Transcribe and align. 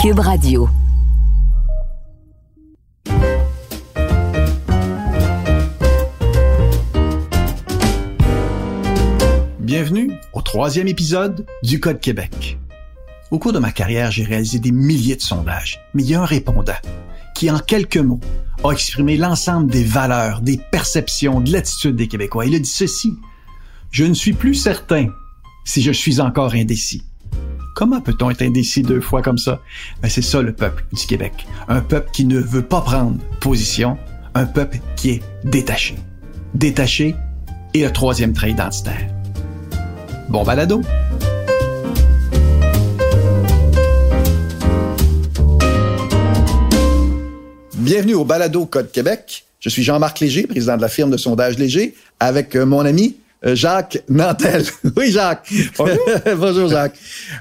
Cube 0.00 0.20
Radio. 0.20 0.66
Bienvenue 9.58 10.12
au 10.32 10.40
troisième 10.40 10.88
épisode 10.88 11.44
du 11.62 11.80
Code 11.80 12.00
Québec. 12.00 12.58
Au 13.30 13.38
cours 13.38 13.52
de 13.52 13.58
ma 13.58 13.72
carrière, 13.72 14.10
j'ai 14.10 14.24
réalisé 14.24 14.58
des 14.58 14.72
milliers 14.72 15.16
de 15.16 15.20
sondages, 15.20 15.78
mais 15.92 16.02
il 16.02 16.08
y 16.08 16.14
a 16.14 16.22
un 16.22 16.24
répondant 16.24 16.72
qui, 17.34 17.50
en 17.50 17.58
quelques 17.58 17.98
mots, 17.98 18.20
a 18.64 18.70
exprimé 18.70 19.18
l'ensemble 19.18 19.70
des 19.70 19.84
valeurs, 19.84 20.40
des 20.40 20.58
perceptions, 20.72 21.42
de 21.42 21.52
l'attitude 21.52 21.96
des 21.96 22.08
Québécois. 22.08 22.46
Il 22.46 22.54
a 22.54 22.58
dit 22.58 22.64
ceci. 22.64 23.12
Je 23.90 24.06
ne 24.06 24.14
suis 24.14 24.32
plus 24.32 24.54
certain 24.54 25.08
si 25.66 25.82
je 25.82 25.92
suis 25.92 26.22
encore 26.22 26.54
indécis. 26.54 27.02
Comment 27.74 28.00
peut-on 28.00 28.30
être 28.30 28.42
indécis 28.42 28.82
deux 28.82 29.00
fois 29.00 29.22
comme 29.22 29.38
ça? 29.38 29.60
Ben, 30.02 30.08
c'est 30.08 30.22
ça 30.22 30.42
le 30.42 30.52
peuple 30.52 30.84
du 30.92 31.06
Québec. 31.06 31.46
Un 31.68 31.80
peuple 31.80 32.10
qui 32.12 32.24
ne 32.24 32.38
veut 32.38 32.62
pas 32.62 32.80
prendre 32.80 33.18
position, 33.40 33.96
un 34.34 34.46
peuple 34.46 34.78
qui 34.96 35.10
est 35.10 35.22
détaché. 35.44 35.96
Détaché 36.54 37.14
et 37.74 37.84
le 37.84 37.92
troisième 37.92 38.32
trait 38.32 38.50
identitaire. 38.50 39.06
Bon 40.28 40.44
balado! 40.44 40.82
Bienvenue 47.74 48.14
au 48.14 48.24
Balado 48.24 48.66
Code 48.66 48.90
Québec. 48.90 49.44
Je 49.60 49.68
suis 49.68 49.82
Jean-Marc 49.82 50.20
Léger, 50.20 50.46
président 50.46 50.76
de 50.76 50.82
la 50.82 50.88
firme 50.88 51.10
de 51.10 51.16
sondage 51.16 51.58
Léger, 51.58 51.94
avec 52.18 52.56
euh, 52.56 52.64
mon 52.64 52.84
ami 52.84 53.16
Jacques 53.42 54.02
Nantel. 54.08 54.64
oui, 54.96 55.10
Jacques. 55.10 55.48
Bonjour. 55.76 55.98
Bonjour, 56.36 56.68
Jacques. 56.68 56.96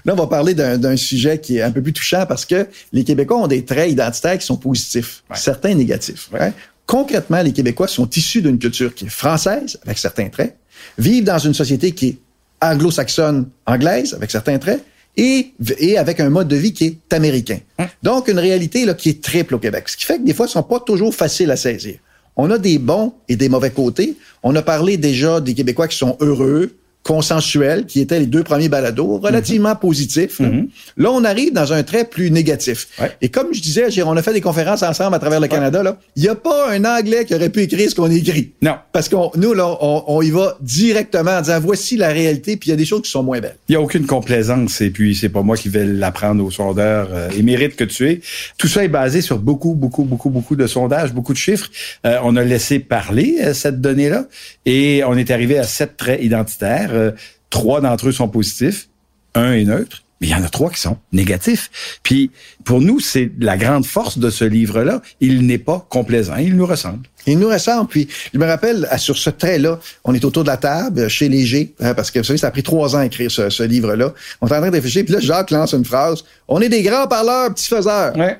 Là, 0.05 0.13
on 0.13 0.15
va 0.15 0.27
parler 0.27 0.53
d'un 0.53 0.95
sujet 0.95 1.39
qui 1.39 1.57
est 1.57 1.61
un 1.61 1.71
peu 1.71 1.81
plus 1.81 1.93
touchant 1.93 2.25
parce 2.25 2.45
que 2.45 2.67
les 2.93 3.03
Québécois 3.03 3.37
ont 3.37 3.47
des 3.47 3.65
traits 3.65 3.91
identitaires 3.91 4.37
qui 4.37 4.45
sont 4.45 4.57
positifs, 4.57 5.23
certains 5.33 5.73
négatifs. 5.73 6.29
Hein? 6.39 6.51
Concrètement, 6.85 7.41
les 7.41 7.51
Québécois 7.51 7.87
sont 7.87 8.09
issus 8.09 8.41
d'une 8.41 8.57
culture 8.57 8.95
qui 8.95 9.05
est 9.05 9.09
française, 9.09 9.77
avec 9.83 9.97
certains 9.97 10.29
traits, 10.29 10.57
vivent 10.97 11.25
dans 11.25 11.37
une 11.37 11.53
société 11.53 11.91
qui 11.91 12.07
est 12.07 12.17
anglo-saxonne 12.61 13.49
anglaise, 13.65 14.13
avec 14.13 14.31
certains 14.31 14.57
traits, 14.57 14.83
et, 15.17 15.53
et 15.79 15.97
avec 15.97 16.19
un 16.19 16.29
mode 16.29 16.47
de 16.47 16.55
vie 16.55 16.71
qui 16.71 16.85
est 16.85 17.13
américain. 17.13 17.59
Hein? 17.77 17.87
Donc, 18.01 18.27
une 18.27 18.39
réalité 18.39 18.85
là, 18.85 18.93
qui 18.93 19.09
est 19.09 19.21
triple 19.21 19.55
au 19.55 19.59
Québec, 19.59 19.89
ce 19.89 19.97
qui 19.97 20.05
fait 20.05 20.17
que 20.17 20.23
des 20.23 20.33
fois, 20.33 20.45
ils 20.45 20.51
sont 20.51 20.63
pas 20.63 20.79
toujours 20.79 21.13
faciles 21.13 21.51
à 21.51 21.57
saisir. 21.57 21.99
On 22.41 22.49
a 22.51 22.57
des 22.57 22.79
bons 22.79 23.11
et 23.27 23.35
des 23.35 23.49
mauvais 23.49 23.71
côtés. 23.71 24.15
On 24.43 24.55
a 24.55 24.61
parlé 24.61 24.95
déjà 24.95 25.41
des 25.41 25.53
Québécois 25.53 25.89
qui 25.89 25.97
sont 25.97 26.15
heureux, 26.21 26.71
consensuel, 27.03 27.85
qui 27.85 28.01
étaient 28.01 28.19
les 28.19 28.25
deux 28.25 28.43
premiers 28.43 28.69
balados, 28.69 29.17
relativement 29.17 29.75
positifs. 29.75 30.39
Mhm. 30.39 30.67
Là, 30.97 31.11
on 31.11 31.23
arrive 31.23 31.53
dans 31.53 31.73
un 31.73 31.83
trait 31.83 32.05
plus 32.05 32.29
négatif. 32.29 32.87
Ouais. 32.99 33.11
Et 33.21 33.29
comme 33.29 33.53
je 33.53 33.61
disais, 33.61 33.87
on 34.03 34.15
a 34.17 34.21
fait 34.21 34.33
des 34.33 34.41
conférences 34.41 34.83
ensemble 34.83 35.15
à 35.15 35.19
travers 35.19 35.39
le 35.39 35.47
Canada, 35.47 35.81
là. 35.81 35.97
Il 36.15 36.23
n'y 36.23 36.29
a 36.29 36.35
pas 36.35 36.71
un 36.71 36.83
Anglais 36.85 37.25
qui 37.25 37.33
aurait 37.33 37.49
pu 37.49 37.61
écrire 37.61 37.89
ce 37.89 37.95
qu'on 37.95 38.11
écrit. 38.11 38.51
Non. 38.61 38.75
Parce 38.91 39.09
qu'on, 39.09 39.31
nous, 39.35 39.53
là, 39.53 39.77
on, 39.81 40.03
on 40.07 40.21
y 40.21 40.29
va 40.29 40.57
directement 40.61 41.31
en 41.31 41.41
disant, 41.41 41.59
voici 41.59 41.97
la 41.97 42.09
réalité, 42.09 42.57
puis 42.57 42.69
il 42.69 42.71
y 42.71 42.73
a 42.73 42.77
des 42.77 42.85
choses 42.85 43.01
qui 43.01 43.11
sont 43.11 43.23
moins 43.23 43.39
belles. 43.39 43.57
Il 43.69 43.73
n'y 43.73 43.75
a 43.75 43.81
aucune 43.81 44.05
complaisance 44.05 44.81
et 44.81 44.89
puis 44.89 45.15
c'est 45.15 45.29
pas 45.29 45.41
moi 45.41 45.57
qui 45.57 45.69
vais 45.69 45.85
l'apprendre 45.85 46.43
aux 46.43 46.51
sondeurs 46.51 47.09
euh, 47.11 47.29
émérites 47.31 47.75
que 47.75 47.83
tu 47.83 48.09
es. 48.09 48.21
Tout 48.57 48.67
ça 48.67 48.83
est 48.83 48.89
basé 48.89 49.21
sur 49.21 49.39
beaucoup, 49.39 49.73
beaucoup, 49.73 50.03
beaucoup, 50.03 50.29
beaucoup 50.29 50.55
de 50.55 50.67
sondages, 50.67 51.13
beaucoup 51.13 51.33
de 51.33 51.37
chiffres. 51.37 51.69
Euh, 52.05 52.17
on 52.23 52.35
a 52.35 52.43
laissé 52.43 52.79
parler 52.79 53.37
euh, 53.41 53.53
cette 53.53 53.81
donnée-là 53.81 54.25
et 54.65 55.03
on 55.05 55.17
est 55.17 55.31
arrivé 55.31 55.57
à 55.57 55.63
sept 55.63 55.97
traits 55.97 56.21
identitaires. 56.21 56.91
Euh, 56.99 57.11
trois 57.49 57.81
d'entre 57.81 58.07
eux 58.09 58.11
sont 58.11 58.27
positifs, 58.27 58.89
un 59.35 59.53
est 59.53 59.63
neutre. 59.63 60.03
Mais 60.21 60.27
il 60.27 60.31
y 60.31 60.35
en 60.35 60.43
a 60.43 60.49
trois 60.49 60.69
qui 60.69 60.81
sont 60.81 60.97
négatifs. 61.13 61.71
Puis 62.03 62.29
pour 62.65 62.81
nous, 62.81 62.99
c'est 62.99 63.31
la 63.39 63.55
grande 63.55 63.85
force 63.85 64.17
de 64.17 64.29
ce 64.29 64.43
livre-là. 64.43 65.01
Il 65.21 65.45
n'est 65.45 65.57
pas 65.57 65.85
complaisant, 65.89 66.35
il 66.35 66.57
nous 66.57 66.65
ressemble. 66.65 67.03
Il 67.25 67.39
nous 67.39 67.47
ressemble. 67.47 67.87
Puis, 67.87 68.09
je 68.33 68.37
me 68.37 68.45
rappelle, 68.45 68.85
sur 68.97 69.17
ce 69.17 69.29
trait-là, 69.29 69.79
on 70.03 70.13
est 70.13 70.25
autour 70.25 70.43
de 70.43 70.49
la 70.49 70.57
table, 70.57 71.07
chez 71.07 71.29
Léger, 71.29 71.73
hein, 71.79 71.93
parce 71.93 72.11
que, 72.11 72.19
vous 72.19 72.25
savez, 72.25 72.37
ça 72.37 72.47
a 72.47 72.51
pris 72.51 72.63
trois 72.63 72.95
ans 72.95 72.99
à 72.99 73.05
écrire 73.05 73.31
ce, 73.31 73.49
ce 73.49 73.63
livre-là. 73.63 74.13
On 74.41 74.47
est 74.47 74.53
en 74.53 74.59
train 74.59 74.69
de 74.69 74.75
réfléchir, 74.75 75.05
puis 75.05 75.13
là, 75.13 75.19
Jacques 75.21 75.51
lance 75.51 75.73
une 75.73 75.85
phrase. 75.85 76.25
On 76.49 76.59
est 76.59 76.69
des 76.69 76.81
grands 76.81 77.07
parleurs, 77.07 77.53
petits 77.53 77.67
faiseurs. 77.69 78.13
Ouais. 78.17 78.39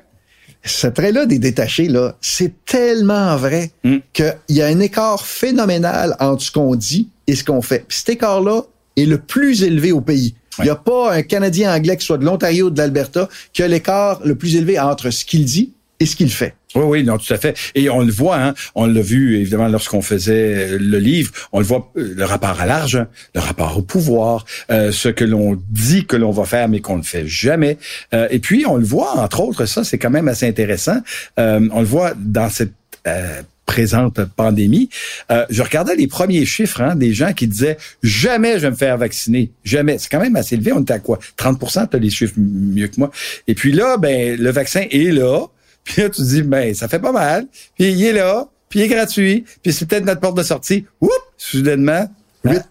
Ce 0.64 0.86
trait-là 0.86 1.24
des 1.24 1.38
détachés, 1.38 1.88
là, 1.88 2.14
c'est 2.20 2.52
tellement 2.66 3.36
vrai 3.36 3.70
Mm. 3.84 3.96
qu'il 4.12 4.34
y 4.50 4.60
a 4.60 4.66
un 4.66 4.80
écart 4.80 5.24
phénoménal 5.24 6.14
entre 6.20 6.42
ce 6.42 6.50
qu'on 6.50 6.74
dit 6.74 7.08
et 7.30 7.36
ce 7.36 7.44
qu'on 7.44 7.62
fait. 7.62 7.84
Puis 7.86 7.98
cet 7.98 8.08
écart-là 8.10 8.62
est 8.96 9.04
le 9.04 9.18
plus 9.18 9.62
élevé 9.62 9.92
au 9.92 10.00
pays. 10.00 10.34
Il 10.58 10.64
n'y 10.64 10.70
a 10.70 10.76
pas 10.76 11.14
un 11.14 11.22
Canadien 11.22 11.74
anglais 11.74 11.96
qui 11.96 12.04
soit 12.04 12.18
de 12.18 12.24
l'Ontario 12.24 12.66
ou 12.66 12.70
de 12.70 12.78
l'Alberta 12.78 13.28
qui 13.52 13.62
a 13.62 13.68
l'écart 13.68 14.20
le 14.24 14.34
plus 14.34 14.56
élevé 14.56 14.78
entre 14.78 15.10
ce 15.10 15.24
qu'il 15.24 15.44
dit 15.44 15.72
et 16.00 16.06
ce 16.06 16.16
qu'il 16.16 16.30
fait. 16.30 16.54
Oui, 16.74 16.82
oui, 16.84 17.04
non, 17.04 17.18
tout 17.18 17.32
à 17.32 17.36
fait. 17.36 17.56
Et 17.74 17.88
on 17.88 18.00
le 18.00 18.12
voit, 18.12 18.36
hein, 18.36 18.54
on 18.74 18.86
l'a 18.86 19.00
vu 19.00 19.38
évidemment 19.38 19.68
lorsqu'on 19.68 20.02
faisait 20.02 20.78
le 20.78 20.98
livre, 20.98 21.32
on 21.52 21.60
le 21.60 21.64
voit, 21.64 21.90
euh, 21.96 22.14
le 22.16 22.24
rapport 22.24 22.60
à 22.60 22.66
l'argent, 22.66 23.06
le 23.34 23.40
rapport 23.40 23.78
au 23.78 23.82
pouvoir, 23.82 24.44
euh, 24.70 24.92
ce 24.92 25.08
que 25.08 25.24
l'on 25.24 25.60
dit 25.68 26.06
que 26.06 26.16
l'on 26.16 26.30
va 26.30 26.44
faire 26.44 26.68
mais 26.68 26.80
qu'on 26.80 26.98
ne 26.98 27.02
fait 27.02 27.26
jamais. 27.26 27.78
Euh, 28.12 28.28
et 28.30 28.38
puis 28.40 28.66
on 28.66 28.76
le 28.76 28.84
voit, 28.84 29.18
entre 29.18 29.40
autres, 29.40 29.66
ça 29.66 29.84
c'est 29.84 29.98
quand 29.98 30.10
même 30.10 30.28
assez 30.28 30.48
intéressant, 30.48 31.00
euh, 31.38 31.68
on 31.72 31.80
le 31.80 31.86
voit 31.86 32.12
dans 32.16 32.50
cette 32.50 32.72
euh, 33.06 33.42
présente 33.70 34.24
pandémie. 34.24 34.88
Euh, 35.30 35.46
je 35.48 35.62
regardais 35.62 35.94
les 35.94 36.08
premiers 36.08 36.44
chiffres 36.44 36.80
hein, 36.80 36.96
des 36.96 37.12
gens 37.12 37.32
qui 37.32 37.46
disaient 37.46 37.76
jamais 38.02 38.54
je 38.54 38.62
vais 38.62 38.70
me 38.72 38.76
faire 38.76 38.98
vacciner, 38.98 39.52
jamais. 39.62 39.96
C'est 39.98 40.08
quand 40.08 40.18
même 40.18 40.34
assez 40.34 40.56
élevé. 40.56 40.72
On 40.72 40.80
était 40.80 40.94
à 40.94 40.98
quoi? 40.98 41.20
30 41.36 41.88
Tu 41.90 41.96
as 41.96 42.00
les 42.00 42.10
chiffres 42.10 42.34
mieux 42.36 42.88
que 42.88 42.98
moi. 42.98 43.12
Et 43.46 43.54
puis 43.54 43.70
là, 43.70 43.96
ben 43.96 44.36
le 44.36 44.50
vaccin 44.50 44.86
est 44.90 45.12
là. 45.12 45.46
Puis 45.84 46.02
là, 46.02 46.10
tu 46.10 46.20
te 46.20 46.26
dis, 46.26 46.42
ben, 46.42 46.74
ça 46.74 46.88
fait 46.88 46.98
pas 46.98 47.12
mal. 47.12 47.46
Puis 47.78 47.90
il 47.92 48.04
est 48.04 48.12
là. 48.12 48.48
Puis 48.68 48.80
il 48.80 48.82
est 48.82 48.88
gratuit. 48.88 49.44
Puis 49.62 49.72
c'est 49.72 49.86
peut-être 49.86 50.04
notre 50.04 50.20
porte 50.20 50.36
de 50.36 50.42
sortie. 50.42 50.84
Oups! 51.00 51.12
Soudainement. 51.38 52.06
8 52.44 52.62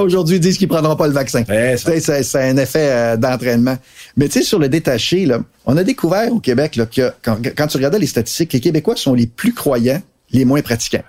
aujourd'hui 0.00 0.38
disent 0.38 0.58
qu'ils 0.58 0.68
prendront 0.68 0.96
pas 0.96 1.06
le 1.06 1.12
vaccin. 1.12 1.44
Ouais, 1.48 1.76
ça- 1.76 2.40
un 2.40 2.56
effet 2.56 2.88
euh, 2.90 3.16
d'entraînement. 3.16 3.78
Mais 4.16 4.28
tu 4.28 4.40
sais, 4.40 4.44
sur 4.44 4.58
le 4.58 4.68
détaché, 4.68 5.26
là, 5.26 5.40
on 5.64 5.76
a 5.76 5.84
découvert 5.84 6.32
au 6.32 6.40
Québec 6.40 6.76
là, 6.76 6.86
que 6.86 7.10
quand, 7.22 7.38
quand 7.56 7.66
tu 7.68 7.76
regardais 7.78 7.98
les 8.00 8.06
statistiques, 8.06 8.52
les 8.52 8.60
Québécois 8.60 8.96
sont 8.96 9.14
les 9.14 9.26
plus 9.26 9.54
croyants, 9.54 10.02
les 10.32 10.44
moins 10.44 10.62
pratiquants. 10.62 11.02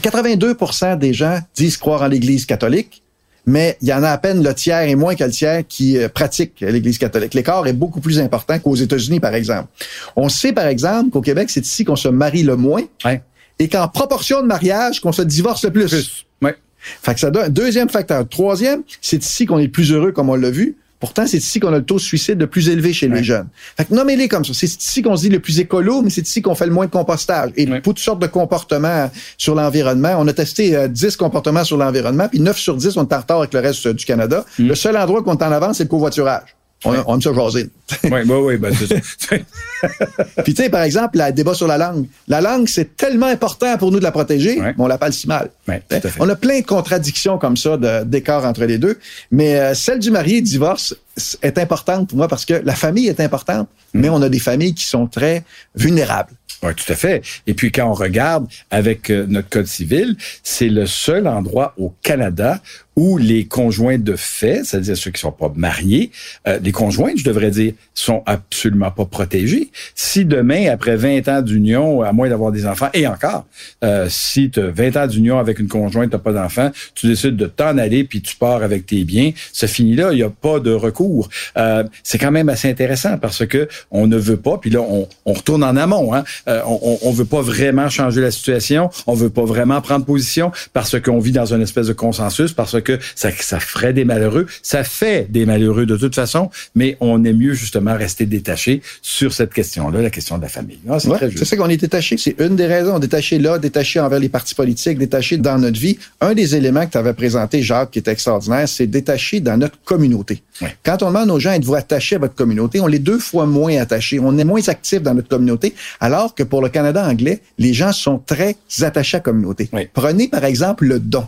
82% 0.00 0.98
des 0.98 1.12
gens 1.12 1.38
disent 1.54 1.76
croire 1.76 2.02
en 2.02 2.08
l'Église 2.08 2.46
catholique, 2.46 3.02
mais 3.46 3.76
il 3.80 3.88
y 3.88 3.92
en 3.92 4.02
a 4.02 4.10
à 4.10 4.18
peine 4.18 4.42
le 4.42 4.54
tiers 4.54 4.82
et 4.82 4.94
moins 4.94 5.14
que 5.14 5.24
le 5.24 5.30
tiers 5.30 5.62
qui 5.66 5.96
euh, 5.96 6.08
pratiquent 6.08 6.60
l'Église 6.60 6.98
catholique. 6.98 7.34
L'écart 7.34 7.66
est 7.66 7.72
beaucoup 7.72 8.00
plus 8.00 8.20
important 8.20 8.58
qu'aux 8.58 8.74
États-Unis, 8.74 9.20
par 9.20 9.34
exemple. 9.34 9.68
On 10.16 10.28
sait, 10.28 10.52
par 10.52 10.66
exemple, 10.66 11.10
qu'au 11.10 11.20
Québec, 11.20 11.48
c'est 11.50 11.64
ici 11.64 11.84
qu'on 11.84 11.96
se 11.96 12.08
marie 12.08 12.42
le 12.42 12.56
moins 12.56 12.82
Ouais. 13.04 13.22
et 13.58 13.68
qu'en 13.68 13.88
proportion 13.88 14.42
de 14.42 14.46
mariage, 14.46 15.00
qu'on 15.00 15.12
se 15.12 15.22
divorce 15.22 15.64
le 15.64 15.70
plus. 15.72 15.86
Plus. 15.88 16.26
Ouais. 16.42 16.56
Fait 16.78 17.14
que 17.14 17.20
ça 17.20 17.30
donne 17.30 17.44
un 17.46 17.48
deuxième 17.48 17.88
facteur. 17.88 18.28
Troisième, 18.28 18.82
c'est 19.00 19.24
ici 19.24 19.46
qu'on 19.46 19.58
est 19.58 19.68
plus 19.68 19.92
heureux, 19.92 20.12
comme 20.12 20.28
on 20.28 20.36
l'a 20.36 20.50
vu. 20.50 20.76
Pourtant, 21.00 21.26
c'est 21.26 21.36
ici 21.36 21.60
qu'on 21.60 21.72
a 21.72 21.78
le 21.78 21.84
taux 21.84 21.94
de 21.96 22.00
suicide 22.00 22.40
le 22.40 22.46
plus 22.48 22.68
élevé 22.68 22.92
chez 22.92 23.06
les 23.08 23.22
jeunes. 23.22 23.46
Fait 23.76 23.84
que 23.84 23.94
nommez-les 23.94 24.26
comme 24.26 24.44
ça. 24.44 24.52
C'est 24.52 24.66
ici 24.66 25.00
qu'on 25.00 25.16
se 25.16 25.22
dit 25.22 25.28
le 25.28 25.38
plus 25.38 25.60
écolo, 25.60 26.02
mais 26.02 26.10
c'est 26.10 26.26
ici 26.26 26.42
qu'on 26.42 26.56
fait 26.56 26.66
le 26.66 26.72
moins 26.72 26.86
de 26.86 26.90
compostage. 26.90 27.50
Et 27.56 27.68
Ouais. 27.68 27.80
toutes 27.80 28.00
sortes 28.00 28.18
de 28.20 28.26
comportements 28.26 29.10
sur 29.36 29.54
l'environnement. 29.54 30.16
On 30.18 30.26
a 30.26 30.32
testé 30.32 30.74
euh, 30.74 30.88
10 30.88 31.16
comportements 31.16 31.62
sur 31.62 31.76
l'environnement, 31.76 32.28
puis 32.28 32.40
9 32.40 32.58
sur 32.58 32.76
10, 32.76 32.96
on 32.96 33.02
est 33.06 33.12
en 33.14 33.18
retard 33.18 33.38
avec 33.38 33.54
le 33.54 33.60
reste 33.60 33.86
euh, 33.86 33.92
du 33.94 34.04
Canada. 34.04 34.44
Mm. 34.58 34.66
Le 34.68 34.74
seul 34.74 34.96
endroit 34.96 35.22
qu'on 35.22 35.36
est 35.36 35.42
en 35.44 35.52
avance, 35.52 35.76
c'est 35.78 35.84
le 35.84 35.88
covoiturage. 35.88 36.56
On, 36.84 36.92
Ouais. 36.92 36.98
on 37.08 37.14
aime 37.16 37.22
ça 37.22 37.34
jaser. 37.34 37.70
Oui, 38.04 38.10
oui, 38.12 38.22
oui, 38.28 38.56
ben, 38.56 38.72
c'est 38.72 38.86
ça. 38.86 39.36
Puis 40.44 40.54
tu 40.54 40.62
sais, 40.62 40.68
par 40.70 40.82
exemple, 40.82 41.18
le 41.18 41.32
débat 41.32 41.54
sur 41.54 41.66
la 41.66 41.76
langue. 41.78 42.06
La 42.28 42.40
langue, 42.40 42.68
c'est 42.68 42.96
tellement 42.96 43.26
important 43.26 43.76
pour 43.78 43.90
nous 43.90 43.98
de 43.98 44.04
la 44.04 44.12
protéger, 44.12 44.60
Ouais. 44.60 44.74
mais 44.76 44.84
on 44.84 44.86
la 44.86 44.98
parle 44.98 45.12
si 45.12 45.26
mal. 45.26 45.50
Ouais. 45.66 45.82
On 46.20 46.28
a 46.28 46.36
plein 46.36 46.60
de 46.60 46.66
contradictions 46.66 47.38
comme 47.38 47.56
ça, 47.56 47.76
d'écarts 48.04 48.44
entre 48.44 48.64
les 48.64 48.78
deux. 48.78 48.98
Mais 49.30 49.56
euh, 49.58 49.74
celle 49.74 49.98
du 49.98 50.10
marié 50.10 50.40
divorce 50.40 50.94
est 51.42 51.58
importante 51.58 52.08
pour 52.10 52.18
moi 52.18 52.28
parce 52.28 52.44
que 52.44 52.54
la 52.54 52.74
famille 52.74 53.08
est 53.08 53.20
importante, 53.20 53.68
Mm. 53.94 54.00
mais 54.00 54.08
on 54.10 54.20
a 54.22 54.28
des 54.28 54.38
familles 54.38 54.74
qui 54.74 54.84
sont 54.84 55.06
très 55.06 55.42
vulnérables. 55.74 56.32
Oui, 56.62 56.74
tout 56.74 56.92
à 56.92 56.96
fait. 56.96 57.22
Et 57.46 57.54
puis 57.54 57.70
quand 57.72 57.88
on 57.88 57.92
regarde 57.94 58.46
avec 58.70 59.10
euh, 59.10 59.24
notre 59.28 59.48
code 59.48 59.66
civil, 59.66 60.16
c'est 60.42 60.68
le 60.68 60.86
seul 60.86 61.26
endroit 61.28 61.72
au 61.78 61.94
Canada 62.02 62.60
où 62.98 63.16
les 63.16 63.44
conjoints 63.44 63.96
de 63.96 64.16
fait, 64.16 64.64
c'est-à-dire 64.64 64.96
ceux 64.96 65.12
qui 65.12 65.20
sont 65.20 65.30
pas 65.30 65.52
mariés, 65.54 66.10
euh, 66.48 66.58
les 66.60 66.72
conjoints, 66.72 67.12
je 67.14 67.22
devrais 67.22 67.52
dire, 67.52 67.72
sont 67.94 68.24
absolument 68.26 68.90
pas 68.90 69.04
protégés. 69.04 69.70
Si 69.94 70.24
demain, 70.24 70.68
après 70.68 70.96
20 70.96 71.28
ans 71.28 71.40
d'union, 71.40 72.02
à 72.02 72.12
moins 72.12 72.28
d'avoir 72.28 72.50
des 72.50 72.66
enfants, 72.66 72.88
et 72.94 73.06
encore, 73.06 73.46
euh, 73.84 74.08
si 74.10 74.50
tu 74.50 74.58
as 74.58 74.70
20 74.72 74.96
ans 74.96 75.06
d'union 75.06 75.38
avec 75.38 75.60
une 75.60 75.68
conjointe, 75.68 76.10
t'as 76.10 76.18
pas 76.18 76.32
d'enfants, 76.32 76.72
tu 76.96 77.06
décides 77.06 77.36
de 77.36 77.46
t'en 77.46 77.78
aller 77.78 78.02
puis 78.02 78.20
tu 78.20 78.34
pars 78.34 78.64
avec 78.64 78.86
tes 78.86 79.04
biens, 79.04 79.30
ça 79.52 79.68
finit 79.68 79.94
là, 79.94 80.10
il 80.10 80.16
n'y 80.16 80.24
a 80.24 80.30
pas 80.30 80.58
de 80.58 80.72
recours. 80.72 81.28
Euh, 81.56 81.84
c'est 82.02 82.18
quand 82.18 82.32
même 82.32 82.48
assez 82.48 82.68
intéressant 82.68 83.16
parce 83.16 83.46
que 83.46 83.68
on 83.92 84.08
ne 84.08 84.16
veut 84.16 84.38
pas, 84.38 84.58
puis 84.58 84.70
là, 84.70 84.80
on, 84.80 85.08
on 85.24 85.32
retourne 85.34 85.62
en 85.62 85.76
amont, 85.76 86.14
hein, 86.14 86.24
euh, 86.48 86.62
on, 86.66 86.98
on 87.00 87.12
veut 87.12 87.26
pas 87.26 87.42
vraiment 87.42 87.88
changer 87.88 88.20
la 88.20 88.32
situation, 88.32 88.90
on 89.06 89.14
veut 89.14 89.30
pas 89.30 89.44
vraiment 89.44 89.80
prendre 89.80 90.04
position 90.04 90.50
parce 90.72 91.00
qu'on 91.00 91.20
vit 91.20 91.30
dans 91.30 91.54
une 91.54 91.62
espèce 91.62 91.86
de 91.86 91.92
consensus, 91.92 92.52
parce 92.52 92.80
que 92.80 92.87
ça, 93.14 93.30
ça 93.30 93.60
ferait 93.60 93.92
des 93.92 94.04
malheureux. 94.04 94.46
Ça 94.62 94.84
fait 94.84 95.30
des 95.30 95.46
malheureux 95.46 95.86
de 95.86 95.96
toute 95.96 96.14
façon, 96.14 96.50
mais 96.74 96.96
on 97.00 97.24
est 97.24 97.32
mieux 97.32 97.54
justement 97.54 97.96
rester 97.96 98.26
détaché 98.26 98.82
sur 99.02 99.32
cette 99.32 99.52
question-là, 99.52 100.02
la 100.02 100.10
question 100.10 100.38
de 100.38 100.42
la 100.42 100.48
famille. 100.48 100.78
Ah, 100.88 100.98
c'est 100.98 101.44
ça 101.44 101.56
qu'on 101.56 101.68
est 101.68 101.76
détaché. 101.76 102.16
C'est 102.16 102.36
une 102.40 102.56
des 102.56 102.66
raisons. 102.66 102.98
Détaché 102.98 103.38
là, 103.38 103.58
détaché 103.58 104.00
envers 104.00 104.20
les 104.20 104.28
partis 104.28 104.54
politiques, 104.54 104.98
détaché 104.98 105.36
dans 105.36 105.58
notre 105.58 105.78
vie. 105.78 105.98
Un 106.20 106.34
des 106.34 106.56
éléments 106.56 106.86
que 106.86 106.92
tu 106.92 106.98
avais 106.98 107.14
présenté, 107.14 107.62
Jacques, 107.62 107.90
qui 107.90 107.98
est 107.98 108.08
extraordinaire, 108.08 108.68
c'est 108.68 108.86
détaché 108.86 109.40
dans 109.40 109.56
notre 109.56 109.78
communauté. 109.84 110.42
Quand 110.84 111.02
on 111.02 111.08
demande 111.08 111.30
aux 111.30 111.38
gens, 111.38 111.52
êtes-vous 111.52 111.74
attachés 111.74 112.16
à 112.16 112.18
votre 112.18 112.34
communauté, 112.34 112.80
on 112.80 112.88
est 112.88 112.98
deux 112.98 113.18
fois 113.18 113.46
moins 113.46 113.76
attachés. 113.76 114.18
On 114.18 114.36
est 114.38 114.44
moins 114.44 114.66
actifs 114.68 115.02
dans 115.02 115.14
notre 115.14 115.28
communauté, 115.28 115.74
alors 116.00 116.34
que 116.34 116.42
pour 116.42 116.62
le 116.62 116.68
Canada 116.68 117.06
anglais, 117.06 117.40
les 117.58 117.72
gens 117.72 117.92
sont 117.92 118.18
très 118.18 118.56
attachés 118.80 119.16
à 119.16 119.18
la 119.18 119.24
communauté. 119.24 119.70
Prenez 119.92 120.28
par 120.28 120.44
exemple 120.44 120.86
le 120.86 120.98
don. 120.98 121.26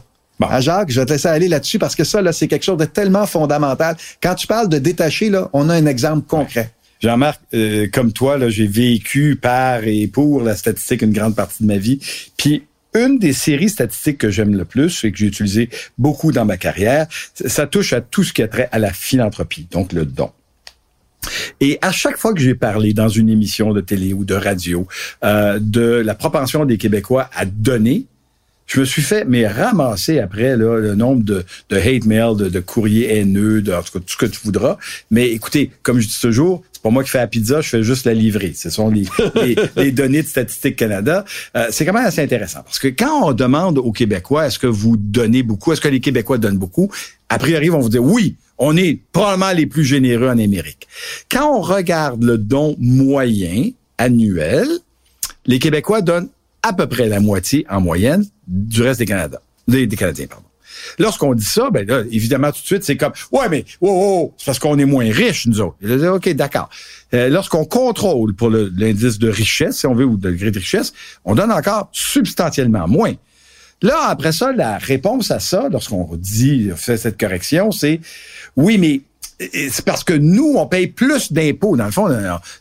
Ah, 0.49 0.61
Jacques, 0.61 0.91
je 0.91 1.01
vais 1.01 1.07
te 1.07 1.13
laisser 1.13 1.29
aller 1.29 1.49
là-dessus 1.49 1.79
parce 1.79 1.95
que 1.95 2.05
ça, 2.05 2.23
là, 2.23 2.33
c'est 2.33 2.49
quelque 2.49 2.65
chose 2.65 2.79
de 2.79 2.85
tellement 2.85 3.27
fondamental. 3.27 3.97
Quand 4.23 4.35
tu 4.35 4.47
parles 4.47 4.69
de 4.69 4.79
détacher, 4.79 5.31
là, 5.31 5.51
on 5.53 5.69
a 5.69 5.75
un 5.75 5.87
exemple 5.87 6.27
concret. 6.27 6.73
Jean-Marc, 7.01 7.41
euh, 7.55 7.89
comme 7.93 8.13
toi, 8.13 8.37
là, 8.39 8.51
j'ai 8.51 8.67
vécu 8.67 9.37
par 9.37 9.85
et 9.85 10.07
pour 10.07 10.43
la 10.43 10.55
statistique 10.55 11.03
une 11.03 11.13
grande 11.13 11.35
partie 11.35 11.63
de 11.63 11.69
ma 11.69 11.79
vie. 11.79 11.99
Puis 12.37 12.65
une 12.95 13.19
des 13.19 13.33
séries 13.33 13.71
statistiques 13.71 14.19
que 14.19 14.31
j'aime 14.31 14.55
le 14.55 14.65
plus 14.65 15.05
et 15.05 15.13
que 15.13 15.19
j'ai 15.19 15.27
utilisé 15.27 15.71
beaucoup 15.97 16.33
dans 16.33 16.45
ma 16.45 16.57
carrière, 16.57 17.07
ça 17.35 17.67
touche 17.67 17.93
à 17.93 18.01
tout 18.01 18.25
ce 18.25 18.33
qui 18.33 18.43
a 18.43 18.49
trait 18.49 18.69
à 18.73 18.79
la 18.79 18.93
philanthropie, 18.93 19.67
donc 19.71 19.93
le 19.93 20.05
don. 20.05 20.31
Et 21.61 21.79
à 21.83 21.93
chaque 21.93 22.17
fois 22.17 22.35
que 22.35 22.41
j'ai 22.41 22.55
parlé 22.55 22.93
dans 22.93 23.09
une 23.09 23.29
émission 23.29 23.73
de 23.73 23.81
télé 23.81 24.13
ou 24.13 24.25
de 24.25 24.35
radio 24.35 24.87
euh, 25.23 25.59
de 25.61 25.83
la 25.83 26.15
propension 26.15 26.65
des 26.65 26.79
Québécois 26.79 27.29
à 27.35 27.45
donner, 27.45 28.07
je 28.71 28.81
me 28.81 28.85
suis 28.85 29.03
fait 29.03 29.25
mais 29.25 29.47
ramasser 29.47 30.21
après 30.21 30.57
là, 30.57 30.77
le 30.79 30.95
nombre 30.95 31.25
de, 31.25 31.45
de 31.71 31.77
hate 31.77 32.05
mail, 32.05 32.37
de, 32.37 32.49
de 32.49 32.61
courriers 32.61 33.17
haineux, 33.17 33.63
de 33.63 33.73
en 33.73 33.83
tout 33.83 33.93
cas 33.93 33.99
tout 33.99 34.13
ce 34.13 34.17
que 34.17 34.27
tu 34.27 34.41
voudras. 34.45 34.79
Mais 35.11 35.29
écoutez, 35.29 35.71
comme 35.83 35.99
je 35.99 36.07
dis 36.07 36.21
toujours, 36.21 36.63
c'est 36.73 36.83
pas 36.83 36.91
moi 36.91 37.03
qui 37.03 37.11
fais 37.11 37.19
la 37.19 37.27
pizza, 37.27 37.61
je 37.61 37.69
fais 37.69 37.83
juste 37.83 38.07
la 38.07 38.15
livrer. 38.15 38.53
Ce 38.55 38.71
sont 38.71 38.91
les, 39.35 39.57
les, 39.77 39.91
données 39.91 40.23
de 40.23 40.29
Statistique 40.29 40.77
Canada. 40.77 41.25
Euh, 41.57 41.67
c'est 41.71 41.85
quand 41.85 41.93
même 41.93 42.07
assez 42.07 42.23
intéressant 42.23 42.63
parce 42.63 42.79
que 42.79 42.89
quand 42.89 43.29
on 43.29 43.33
demande 43.33 43.79
aux 43.79 43.93
Québécois, 43.93 44.47
est-ce 44.47 44.59
que 44.59 44.69
vous 44.69 44.97
donnez 44.97 45.43
beaucoup, 45.43 45.73
est-ce 45.73 45.81
que 45.81 45.89
les 45.89 46.01
Québécois 46.01 46.39
donnent 46.39 46.59
beaucoup, 46.59 46.91
a 47.29 47.39
priori, 47.39 47.67
ils 47.67 47.73
vont 47.73 47.81
vous 47.81 47.89
dire 47.89 48.05
oui, 48.05 48.37
on 48.59 48.77
est 48.77 49.01
probablement 49.13 49.53
les 49.53 49.67
plus 49.67 49.85
généreux 49.85 50.29
en 50.29 50.39
Amérique. 50.39 50.87
Quand 51.31 51.57
on 51.57 51.61
regarde 51.61 52.23
le 52.23 52.39
don 52.39 52.77
moyen 52.79 53.71
annuel, 53.99 54.69
les 55.47 55.59
Québécois 55.59 56.03
donnent 56.03 56.29
à 56.63 56.73
peu 56.73 56.87
près 56.87 57.09
la 57.09 57.21
moitié 57.21 57.67
en 57.69 57.81
moyenne 57.81 58.25
du 58.47 58.83
reste 58.83 58.99
des 58.99 59.07
Canada, 59.07 59.41
des, 59.69 59.89
Canadiens, 59.89 60.27
pardon. 60.27 60.45
Lorsqu'on 60.99 61.35
dit 61.35 61.45
ça, 61.45 61.69
ben 61.71 61.87
là, 61.87 62.03
évidemment, 62.11 62.51
tout 62.53 62.61
de 62.61 62.67
suite, 62.67 62.85
c'est 62.85 62.97
comme, 62.97 63.13
ouais, 63.33 63.49
mais, 63.51 63.65
oh, 63.81 64.33
c'est 64.39 64.47
parce 64.47 64.59
qu'on 64.59 64.79
est 64.79 64.85
moins 64.85 65.11
riches, 65.13 65.47
nous 65.47 65.61
autres. 65.61 65.77
OK, 66.09 66.29
d'accord. 66.31 66.71
Euh, 67.13 67.29
lorsqu'on 67.29 67.65
contrôle 67.65 68.35
pour 68.35 68.51
l'indice 68.51 69.19
de 69.19 69.29
richesse, 69.29 69.79
si 69.79 69.87
on 69.87 69.95
veut, 69.95 70.05
ou 70.05 70.17
de 70.17 70.31
degré 70.31 70.51
de 70.51 70.59
richesse, 70.59 70.93
on 71.25 71.35
donne 71.35 71.53
encore 71.53 71.89
substantiellement 71.93 72.89
moins. 72.89 73.13
Là, 73.83 74.09
après 74.09 74.33
ça, 74.33 74.53
la 74.53 74.79
réponse 74.79 75.31
à 75.31 75.41
ça, 75.41 75.69
lorsqu'on 75.71 76.09
dit, 76.17 76.71
fait 76.77 76.97
cette 76.97 77.19
correction, 77.19 77.73
c'est, 77.73 78.01
oui, 78.57 78.79
mais 78.79 79.01
c'est 79.41 79.85
parce 79.85 80.05
que 80.05 80.13
nous, 80.13 80.55
on 80.57 80.67
paye 80.67 80.87
plus 80.87 81.33
d'impôts. 81.33 81.77
Dans 81.77 81.87
le 81.87 81.91
fond, 81.91 82.09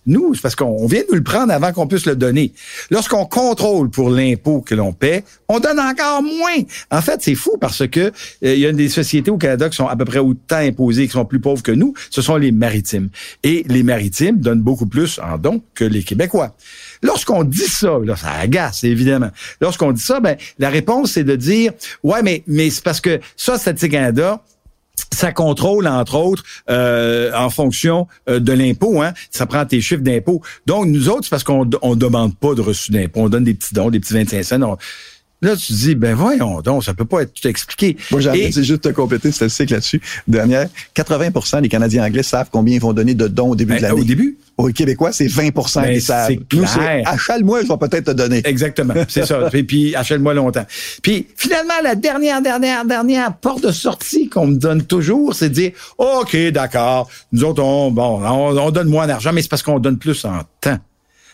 nous, 0.06 0.34
c'est 0.34 0.42
parce 0.42 0.56
qu'on 0.56 0.86
vient 0.88 1.02
de 1.02 1.08
nous 1.10 1.16
le 1.16 1.24
prendre 1.24 1.52
avant 1.52 1.74
qu'on 1.74 1.88
puisse 1.88 2.06
le 2.06 2.16
donner. 2.16 2.54
Lorsqu'on 2.90 3.26
contrôle 3.26 3.90
pour 3.90 4.10
l'impôt 4.10 4.62
que 4.62 4.76
l'on 4.76 4.94
paie, 4.94 5.24
on 5.48 5.60
donne 5.60 5.80
encore 5.80 6.24
moins. 6.24 6.64
En 6.92 7.02
fait, 7.02 7.22
c'est 7.22 7.36
fou 7.36 7.58
parce 7.60 7.86
que 7.88 8.00
euh, 8.00 8.12
il 8.42 8.60
y 8.60 8.66
a 8.66 8.72
des 8.72 8.90
sociétés 8.90 9.31
au 9.31 9.38
Canada 9.38 9.70
qui 9.70 9.76
sont 9.76 9.88
à 9.88 9.96
peu 9.96 10.06
près 10.06 10.20
autant 10.20 10.58
imposées, 10.58 11.08
qui 11.08 11.14
sont 11.14 11.26
plus 11.26 11.40
pauvres 11.40 11.64
que 11.64 11.72
nous. 11.72 11.94
Ce 12.10 12.22
sont 12.22 12.38
les 12.38 12.52
maritimes. 12.52 13.10
Et 13.44 13.66
les 13.68 13.84
maritimes 13.84 14.38
donnent 14.38 14.62
beaucoup 14.62 14.88
plus 14.88 15.20
en 15.20 15.38
dons 15.38 15.62
que 15.76 15.84
les 15.84 16.04
Québécois. 16.04 16.56
Lorsqu'on 17.02 17.44
dit 17.44 17.68
ça, 17.68 17.98
là, 18.04 18.16
ça 18.16 18.31
agace, 18.31 18.84
évidemment. 18.84 19.31
Lorsqu'on 19.62 19.92
dit 19.92 20.02
ça, 20.02 20.20
ben, 20.20 20.38
la 20.60 20.70
réponse, 20.70 21.12
c'est 21.14 21.24
de 21.24 21.36
dire, 21.36 21.74
ouais, 22.04 22.22
mais, 22.24 22.44
mais 22.48 22.70
c'est 22.70 22.84
parce 22.84 23.02
que 23.02 23.20
ça, 23.36 23.58
Statistique 23.58 23.92
Canada, 23.92 24.44
ça 25.13 25.31
contrôle, 25.31 25.88
entre 25.88 26.16
autres, 26.16 26.44
euh, 26.69 27.31
en 27.34 27.50
fonction 27.50 28.07
euh, 28.30 28.40
de 28.40 28.54
l'impôt. 28.54 29.01
Hein, 29.01 29.13
ça 29.31 29.46
prend 29.46 29.66
tes 29.66 29.81
chiffres 29.81 30.01
d'impôt. 30.01 30.42
Donc, 30.66 30.88
nous 30.88 31.10
autres, 31.10 31.24
c'est 31.24 31.30
parce 31.30 31.44
qu'on 31.44 31.69
on 31.81 31.96
demande 31.96 32.36
pas 32.38 32.54
de 32.54 32.62
reçu 32.62 32.92
d'impôt. 32.92 33.22
On 33.22 33.30
donne 33.30 33.44
des 33.44 33.54
petits 33.54 33.74
dons, 33.74 33.90
des 33.90 34.00
petits 34.00 34.13
25 34.13 34.44
cents. 34.44 34.78
Là, 35.41 35.56
tu 35.56 35.68
te 35.68 35.74
dis, 35.74 35.95
ben 35.95 36.15
voyons 36.15 36.62
donc, 36.62 36.83
ça 36.83 36.94
peut 36.94 37.06
pas 37.06 37.21
être 37.21 37.33
tout 37.33 37.47
expliqué. 37.47 37.95
Moi, 38.12 38.19
j'ai 38.19 38.30
envie 38.30 38.51
juste 38.51 38.81
te 38.81 38.89
compléter 38.89 39.31
statistique 39.31 39.69
là-dessus. 39.69 40.01
Dernière, 40.27 40.68
80% 40.95 41.62
des 41.62 41.69
Canadiens 41.69 42.03
anglais 42.03 42.24
savent 42.24 42.50
combien 42.51 42.75
ils 42.75 42.81
vont 42.81 42.91
donner 42.91 43.13
de 43.13 43.27
dons 43.27 43.51
au 43.51 43.56
début 43.56 43.75
de 43.75 43.80
ben, 43.80 43.89
l'année. 43.89 44.01
Au 44.01 44.03
début? 44.03 44.38
Aux 44.57 44.68
Québécois, 44.68 45.13
c'est 45.13 45.27
20% 45.27 45.81
ben, 45.81 45.94
qui 45.94 46.01
savent. 46.01 46.31
Nous, 46.53 46.65
c'est 46.65 47.06
achale-moi, 47.06 47.62
je 47.63 47.68
vais 47.68 47.77
peut-être 47.77 48.06
te 48.06 48.12
donner. 48.12 48.41
Exactement, 48.44 48.94
c'est 49.07 49.25
ça. 49.25 49.50
Et 49.53 49.63
puis, 49.63 49.95
achale-moi 49.95 50.33
longtemps. 50.33 50.65
Puis, 51.01 51.27
finalement, 51.38 51.75
la 51.83 51.95
dernière, 51.95 52.42
dernière, 52.42 52.83
dernière 52.83 53.33
porte 53.38 53.63
de 53.63 53.71
sortie 53.71 54.27
qu'on 54.27 54.47
me 54.47 54.57
donne 54.57 54.83
toujours, 54.83 55.33
c'est 55.33 55.47
de 55.47 55.53
dire, 55.53 55.71
OK, 55.97 56.35
d'accord, 56.51 57.09
nous 57.31 57.45
autres, 57.45 57.63
on, 57.63 57.92
bon, 57.92 58.21
on, 58.21 58.57
on 58.57 58.71
donne 58.71 58.89
moins 58.89 59.07
d'argent, 59.07 59.31
mais 59.31 59.42
c'est 59.42 59.50
parce 59.50 59.63
qu'on 59.63 59.80
donne 59.80 59.97
plus 59.97 60.25
en 60.25 60.42
temps. 60.59 60.80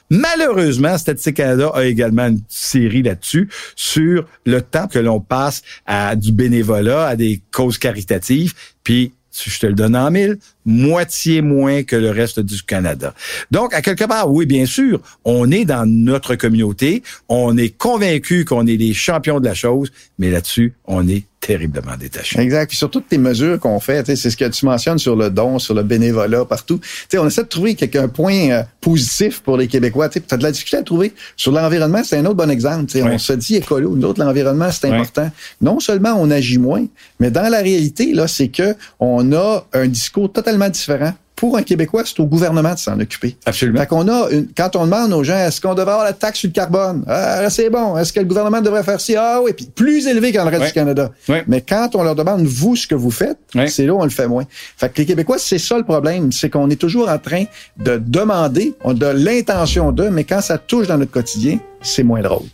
Malheureusement, 0.10 0.98
Statistique 0.98 1.38
Canada 1.38 1.72
a 1.74 1.84
également 1.86 2.28
une 2.28 2.42
série 2.48 3.02
là-dessus 3.02 3.50
sur 3.76 4.28
le 4.46 4.62
temps 4.62 4.88
que 4.88 5.00
l'on 5.00 5.20
passe 5.20 5.64
à 5.86 6.16
du 6.16 6.32
bénévolat, 6.32 7.08
à 7.08 7.16
des 7.16 7.42
causes 7.52 7.78
caritatives, 7.78 8.54
puis 8.84 9.14
je 9.32 9.60
te 9.60 9.66
le 9.66 9.74
donne 9.74 9.96
en 9.96 10.12
mille, 10.12 10.38
moitié 10.66 11.42
moins 11.42 11.84
que 11.84 11.96
le 11.96 12.10
reste 12.10 12.40
du 12.40 12.64
Canada. 12.64 13.14
Donc, 13.52 13.74
à 13.74 13.82
quelque 13.82 14.06
part, 14.06 14.32
oui, 14.32 14.46
bien 14.46 14.66
sûr, 14.66 15.00
on 15.24 15.52
est 15.52 15.66
dans 15.66 15.86
notre 15.86 16.36
communauté, 16.36 17.04
on 17.30 17.58
est 17.58 17.70
convaincu 17.70 18.46
qu'on 18.46 18.66
est 18.68 18.78
les 18.78 18.94
champions 18.94 19.40
de 19.40 19.46
la 19.46 19.54
chose, 19.54 19.92
mais 20.18 20.32
là-dessus, 20.32 20.74
on 20.86 21.08
est 21.08 21.24
terriblement 21.46 21.96
détaché. 22.00 22.40
Exact. 22.40 22.70
Puis 22.70 22.78
sur 22.78 22.90
toutes 22.90 23.06
les 23.12 23.20
mesures 23.20 23.60
qu'on 23.60 23.80
fait, 23.80 24.04
c'est 24.16 24.30
ce 24.32 24.36
que 24.36 24.46
tu 24.46 24.66
mentionnes 24.66 24.98
sur 24.98 25.16
le 25.16 25.30
don, 25.30 25.60
sur 25.60 25.76
le 25.76 25.84
bénévolat, 25.84 26.44
partout. 26.46 26.80
sais, 27.08 27.20
on 27.20 27.28
essaie 27.28 27.44
de 27.44 27.48
trouver 27.48 27.76
quelqu'un 27.76 28.08
point 28.08 28.50
euh, 28.50 28.64
positif 28.82 29.42
pour 29.42 29.58
les 29.58 29.68
Québécois. 29.68 30.10
Tu 30.10 30.22
as 30.32 30.38
de 30.38 30.44
la 30.44 30.52
difficulté 30.52 30.78
à 30.78 30.84
trouver. 30.84 31.14
Sur 31.38 31.52
l'environnement, 31.52 32.02
c'est 32.04 32.18
un 32.18 32.26
autre 32.26 32.36
bon 32.36 32.50
exemple. 32.50 32.92
On 33.04 33.18
se 33.20 33.34
dit 33.34 33.58
écolo, 33.58 33.96
nous 33.96 34.14
l'environnement, 34.18 34.72
c'est 34.72 34.88
important. 34.88 35.30
Non 35.62 35.80
seulement 35.80 36.16
on 36.18 36.32
agit 36.32 36.58
moins, 36.58 36.86
mais 37.20 37.30
dans 37.30 37.48
la 37.48 37.60
réalité, 37.60 38.14
là, 38.14 38.28
c'est 38.28 38.48
que 38.48 38.76
on 39.00 39.32
a 39.34 39.68
un 39.74 39.88
discours 39.88 40.32
totalement 40.32 40.55
différent 40.70 41.14
pour 41.36 41.58
un 41.58 41.64
Québécois, 41.64 42.04
c'est 42.06 42.20
au 42.22 42.26
gouvernement 42.26 42.74
de 42.74 42.80
s'en 42.80 43.00
occuper. 43.00 43.36
Absolument. 43.46 43.80
Fait 43.80 43.88
qu'on 43.88 44.08
a 44.08 44.30
quand 44.56 44.76
on 44.78 44.86
demande 44.86 45.12
aux 45.12 45.24
gens, 45.24 45.38
est-ce 45.38 45.60
qu'on 45.60 45.74
devrait 45.74 45.92
avoir 45.92 46.06
la 46.06 46.14
taxe 46.14 46.40
sur 46.40 46.48
le 46.48 46.54
carbone? 46.54 47.04
Ah, 47.08 47.50
c'est 47.50 47.70
bon. 47.70 47.98
Est-ce 47.98 48.14
que 48.14 48.22
le 48.22 48.26
gouvernement 48.26 48.62
devrait 48.62 48.84
faire 48.84 49.02
ci? 49.02 49.16
Ah 49.18 49.42
oui, 49.44 49.52
puis 49.54 49.66
plus 49.66 50.08
élevé 50.08 50.32
qu'en 50.32 50.46
le 50.46 50.50
reste 50.50 50.68
du 50.68 50.72
Canada. 50.72 51.12
Mais 51.48 51.62
quand 51.62 51.90
on 51.96 52.04
leur 52.04 52.16
demande, 52.16 52.46
vous, 52.46 52.76
ce 52.76 52.88
que 52.88 52.96
vous 52.96 53.12
faites, 53.12 53.38
c'est 53.68 53.86
là 53.86 53.94
où 53.94 54.00
on 54.00 54.06
le 54.06 54.10
fait 54.10 54.28
moins. 54.28 54.46
Fait 54.78 54.90
que 54.90 54.98
les 55.00 55.06
Québécois, 55.06 55.38
c'est 55.38 55.60
ça 55.60 55.78
le 55.78 55.84
problème. 55.84 56.32
C'est 56.32 56.50
qu'on 56.50 56.70
est 56.70 56.80
toujours 56.80 57.10
en 57.10 57.20
train 57.20 57.44
de 57.78 57.98
demander, 57.98 58.74
on 58.84 58.92
a 58.92 58.94
de 58.94 59.08
l'intention 59.08 59.92
de, 59.92 60.08
mais 60.08 60.24
quand 60.24 60.42
ça 60.42 60.58
touche 60.58 60.88
dans 60.88 60.98
notre 60.98 61.12
quotidien, 61.12 61.60
c'est 61.82 62.04
moins 62.04 62.22
drôle. 62.22 62.46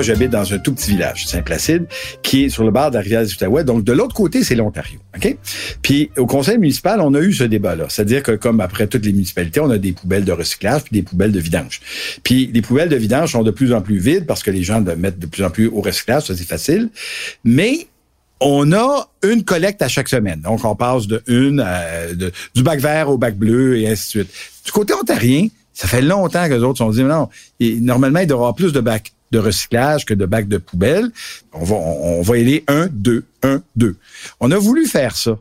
Moi, 0.00 0.06
j'habite 0.06 0.30
dans 0.30 0.54
un 0.54 0.58
tout 0.58 0.72
petit 0.72 0.92
village, 0.92 1.26
Saint-Placide, 1.26 1.86
qui 2.22 2.44
est 2.44 2.48
sur 2.48 2.64
le 2.64 2.70
bord 2.70 2.90
de 2.90 2.94
la 2.94 3.02
rivière 3.02 3.22
des 3.22 3.34
Outaouais. 3.34 3.64
Donc, 3.64 3.84
de 3.84 3.92
l'autre 3.92 4.14
côté, 4.14 4.42
c'est 4.42 4.54
l'Ontario. 4.54 4.98
OK? 5.14 5.36
Puis, 5.82 6.10
au 6.16 6.24
conseil 6.24 6.56
municipal, 6.56 7.02
on 7.02 7.12
a 7.12 7.20
eu 7.20 7.34
ce 7.34 7.44
débat-là. 7.44 7.84
C'est-à-dire 7.90 8.22
que, 8.22 8.32
comme 8.32 8.62
après 8.62 8.86
toutes 8.86 9.04
les 9.04 9.12
municipalités, 9.12 9.60
on 9.60 9.68
a 9.68 9.76
des 9.76 9.92
poubelles 9.92 10.24
de 10.24 10.32
recyclage 10.32 10.84
puis 10.84 10.94
des 10.94 11.02
poubelles 11.02 11.32
de 11.32 11.38
vidange. 11.38 11.82
Puis, 12.22 12.50
les 12.50 12.62
poubelles 12.62 12.88
de 12.88 12.96
vidange 12.96 13.32
sont 13.32 13.42
de 13.42 13.50
plus 13.50 13.74
en 13.74 13.82
plus 13.82 13.98
vides 13.98 14.24
parce 14.24 14.42
que 14.42 14.50
les 14.50 14.62
gens 14.62 14.80
le 14.80 14.96
mettent 14.96 15.18
de 15.18 15.26
plus 15.26 15.44
en 15.44 15.50
plus 15.50 15.66
au 15.66 15.82
recyclage. 15.82 16.22
Ça, 16.22 16.34
c'est 16.34 16.48
facile. 16.48 16.88
Mais, 17.44 17.86
on 18.40 18.72
a 18.72 19.06
une 19.22 19.44
collecte 19.44 19.82
à 19.82 19.88
chaque 19.88 20.08
semaine. 20.08 20.40
Donc, 20.40 20.64
on 20.64 20.76
passe 20.76 21.08
de 21.08 21.22
une, 21.26 21.62
de, 22.14 22.32
du 22.54 22.62
bac 22.62 22.80
vert 22.80 23.10
au 23.10 23.18
bac 23.18 23.36
bleu 23.36 23.76
et 23.76 23.86
ainsi 23.86 24.04
de 24.04 24.24
suite. 24.24 24.34
Du 24.64 24.72
côté 24.72 24.94
ontarien, 24.94 25.48
ça 25.74 25.88
fait 25.88 26.00
longtemps 26.00 26.48
que 26.48 26.54
les 26.54 26.62
autres 26.62 26.78
sont 26.78 26.88
dit, 26.88 27.04
non, 27.04 27.28
normalement, 27.60 28.20
il 28.20 28.26
doit 28.26 28.36
y 28.36 28.40
avoir 28.40 28.54
plus 28.54 28.72
de 28.72 28.80
bacs 28.80 29.12
de 29.30 29.38
recyclage 29.38 30.04
que 30.04 30.14
de 30.14 30.26
bacs 30.26 30.48
de 30.48 30.58
poubelle. 30.58 31.10
On 31.52 31.64
va, 31.64 31.76
on, 31.76 32.22
va 32.22 32.38
y 32.38 32.62
un, 32.68 32.88
deux, 32.90 33.24
un, 33.42 33.62
deux. 33.76 33.96
On 34.40 34.50
a 34.50 34.58
voulu 34.58 34.86
faire 34.86 35.16
ça. 35.16 35.38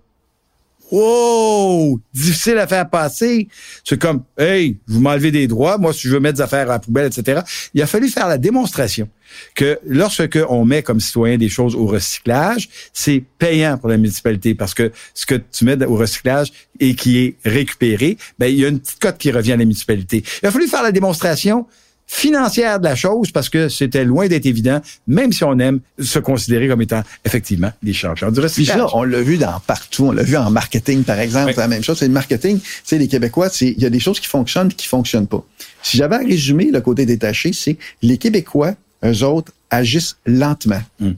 wow, 0.91 1.99
difficile 2.13 2.57
à 2.57 2.67
faire 2.67 2.89
passer. 2.89 3.47
C'est 3.83 3.99
comme, 3.99 4.23
hey, 4.37 4.77
vous 4.87 4.99
m'enlevez 4.99 5.31
des 5.31 5.47
droits, 5.47 5.77
moi, 5.77 5.93
si 5.93 6.07
je 6.07 6.13
veux 6.13 6.19
mettre 6.19 6.37
des 6.37 6.43
affaires 6.43 6.69
à 6.69 6.73
la 6.73 6.79
poubelle, 6.79 7.07
etc. 7.07 7.41
Il 7.73 7.81
a 7.81 7.87
fallu 7.87 8.09
faire 8.09 8.27
la 8.27 8.37
démonstration 8.37 9.09
que 9.55 9.79
lorsque 9.85 10.39
on 10.49 10.65
met 10.65 10.81
comme 10.81 10.99
citoyen 10.99 11.37
des 11.37 11.49
choses 11.49 11.75
au 11.75 11.85
recyclage, 11.85 12.69
c'est 12.93 13.23
payant 13.37 13.77
pour 13.77 13.89
la 13.89 13.97
municipalité 13.97 14.55
parce 14.55 14.73
que 14.73 14.91
ce 15.13 15.25
que 15.25 15.35
tu 15.35 15.65
mets 15.65 15.83
au 15.85 15.95
recyclage 15.95 16.51
et 16.79 16.95
qui 16.95 17.19
est 17.19 17.35
récupéré, 17.45 18.17
ben, 18.39 18.47
il 18.47 18.59
y 18.59 18.65
a 18.65 18.69
une 18.69 18.79
petite 18.79 18.99
cote 18.99 19.17
qui 19.17 19.31
revient 19.31 19.53
à 19.53 19.57
la 19.57 19.65
municipalité. 19.65 20.23
Il 20.41 20.47
a 20.47 20.51
fallu 20.51 20.67
faire 20.67 20.83
la 20.83 20.91
démonstration 20.91 21.67
financière 22.11 22.79
de 22.79 22.85
la 22.85 22.95
chose 22.95 23.31
parce 23.31 23.49
que 23.49 23.69
c'était 23.69 24.03
loin 24.03 24.27
d'être 24.27 24.47
évident, 24.47 24.81
même 25.05 25.31
si 25.31 25.43
on 25.43 25.57
aime 25.59 25.79
se 25.99 26.17
considérer 26.17 26.67
comme 26.67 26.81
étant 26.81 27.03
effectivement 27.23 27.71
des 27.83 27.93
champions 27.93 28.31
du 28.31 28.39
recyclage. 28.39 28.81
On 28.93 29.03
l'a 29.03 29.21
vu 29.21 29.37
dans 29.37 29.59
partout. 29.67 30.05
On 30.07 30.11
l'a 30.11 30.23
vu 30.23 30.35
en 30.35 30.49
marketing, 30.49 31.03
par 31.03 31.19
exemple. 31.19 31.53
C'est 31.53 31.61
la 31.61 31.67
même 31.67 31.83
chose. 31.83 31.99
C'est 31.99 32.07
le 32.07 32.13
marketing. 32.13 32.59
Tu 32.59 32.67
sais, 32.83 32.97
les 32.97 33.07
Québécois, 33.07 33.49
il 33.61 33.77
y 33.79 33.85
a 33.85 33.91
des 33.91 33.99
choses 33.99 34.19
qui 34.19 34.27
fonctionnent 34.27 34.69
et 34.71 34.73
qui 34.73 34.87
fonctionnent 34.87 35.27
pas. 35.27 35.45
Si 35.83 35.97
j'avais 35.97 36.15
à 36.15 36.19
résumer 36.19 36.71
le 36.71 36.81
côté 36.81 37.05
détaché, 37.05 37.53
c'est 37.53 37.77
les 38.01 38.17
Québécois, 38.17 38.73
eux 39.05 39.23
autres, 39.23 39.51
agissent 39.69 40.17
lentement, 40.25 40.81
Hmm. 40.99 41.11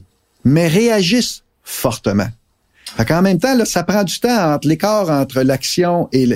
mais 0.44 0.68
réagissent 0.68 1.42
fortement. 1.64 2.28
Fait 2.96 3.06
qu'en 3.06 3.22
même 3.22 3.38
temps, 3.38 3.56
là, 3.56 3.64
ça 3.64 3.82
prend 3.84 4.04
du 4.04 4.20
temps 4.20 4.52
entre 4.54 4.68
l'écart 4.68 5.08
entre 5.08 5.40
l'action 5.42 6.08
et 6.12 6.26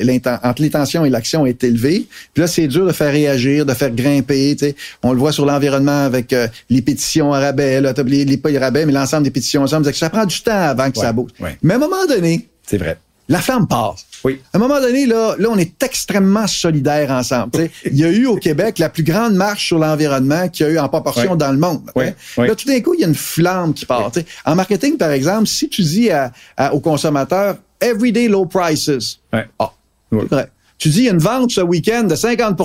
entre 0.43 0.63
l'intention 0.63 1.05
et 1.05 1.11
l'action 1.11 1.45
est 1.45 1.63
élevé. 1.65 2.07
Puis 2.33 2.41
là, 2.41 2.47
c'est 2.47 2.67
dur 2.67 2.87
de 2.87 2.93
faire 2.93 3.13
réagir, 3.13 3.67
de 3.67 3.75
faire 3.75 3.91
grimper. 3.91 4.57
On 5.03 5.13
le 5.13 5.19
voit 5.19 5.33
sur 5.33 5.45
l'environnement 5.45 6.05
avec 6.05 6.33
euh, 6.33 6.49
les 6.71 6.81
pétitions 6.83 7.33
à 7.35 7.41
rabais, 7.41 7.81
là, 7.81 7.93
les, 8.07 8.25
les 8.25 8.37
pas 8.39 8.51
les 8.51 8.59
rabais, 8.59 8.87
mais 8.87 8.93
l'ensemble 8.93 9.25
des 9.25 9.31
pétitions 9.31 9.63
ensemble. 9.63 9.93
Ça 9.95 10.09
prend 10.09 10.25
du 10.25 10.41
temps 10.41 10.53
avant 10.53 10.91
que 10.91 10.99
Ouais, 10.99 11.05
ça 11.05 11.13
bouge. 11.13 11.31
ouais. 11.41 11.59
Mais 11.63 11.75
à 11.75 11.77
un 11.77 11.81
moment 11.81 12.07
donné, 12.09 12.49
C'est 12.67 12.79
vrai. 12.79 12.97
La 13.29 13.41
flamme 13.41 13.67
passe. 13.67 14.07
Oui. 14.25 14.41
À 14.53 14.57
un 14.57 14.61
moment 14.61 14.81
donné, 14.81 15.07
là, 15.07 15.35
là, 15.39 15.49
on 15.51 15.59
est 15.59 15.83
extrêmement 15.83 16.47
solidaires 16.47 17.11
ensemble. 17.11 17.51
tu 17.53 17.59
sais. 17.61 17.71
Il 17.87 17.97
y 17.97 18.05
a 18.05 18.09
eu 18.11 18.27
au 18.27 18.37
Québec 18.37 18.79
la 18.79 18.89
plus 18.89 19.03
grande 19.03 19.35
marche 19.35 19.67
sur 19.69 19.79
l'environnement 19.79 20.49
qu'il 20.49 20.67
y 20.67 20.69
a 20.69 20.73
eu 20.73 20.79
en 20.79 20.89
proportion 20.89 21.33
Oui. 21.33 21.39
dans 21.39 21.53
le 21.53 21.59
monde. 21.59 21.91
Oui, 21.97 22.07
hein. 22.07 22.13
oui. 22.39 22.47
Là, 22.49 22.55
tout 22.55 22.67
d'un 22.67 22.81
coup, 22.81 22.95
il 22.95 23.01
y 23.01 23.05
a 23.05 23.09
une 23.09 23.15
flamme 23.15 23.75
qui 23.75 23.85
part. 23.87 24.11
tu 24.13 24.21
sais. 24.21 24.27
En 24.45 24.55
marketing, 24.55 24.97
par 24.97 25.11
exemple, 25.11 25.47
si 25.47 25.69
tu 25.69 25.83
dis 25.83 26.11
à, 26.11 26.33
à- 26.57 26.75
aux 26.75 26.81
consommateurs 26.81 27.57
Everyday 27.81 28.29
low 28.29 28.47
prices, 28.47 29.19
ah, 29.33 29.71
Oui. 30.13 30.21
c'est 30.23 30.35
vrai. 30.35 30.51
Tu 30.79 30.91
dis 30.91 30.99
il 30.99 31.05
y 31.05 31.09
a 31.09 31.13
une 31.13 31.19
vente 31.19 31.51
ce 31.53 31.63
week-end 31.63 32.03
de 32.05 32.15
50 32.15 32.59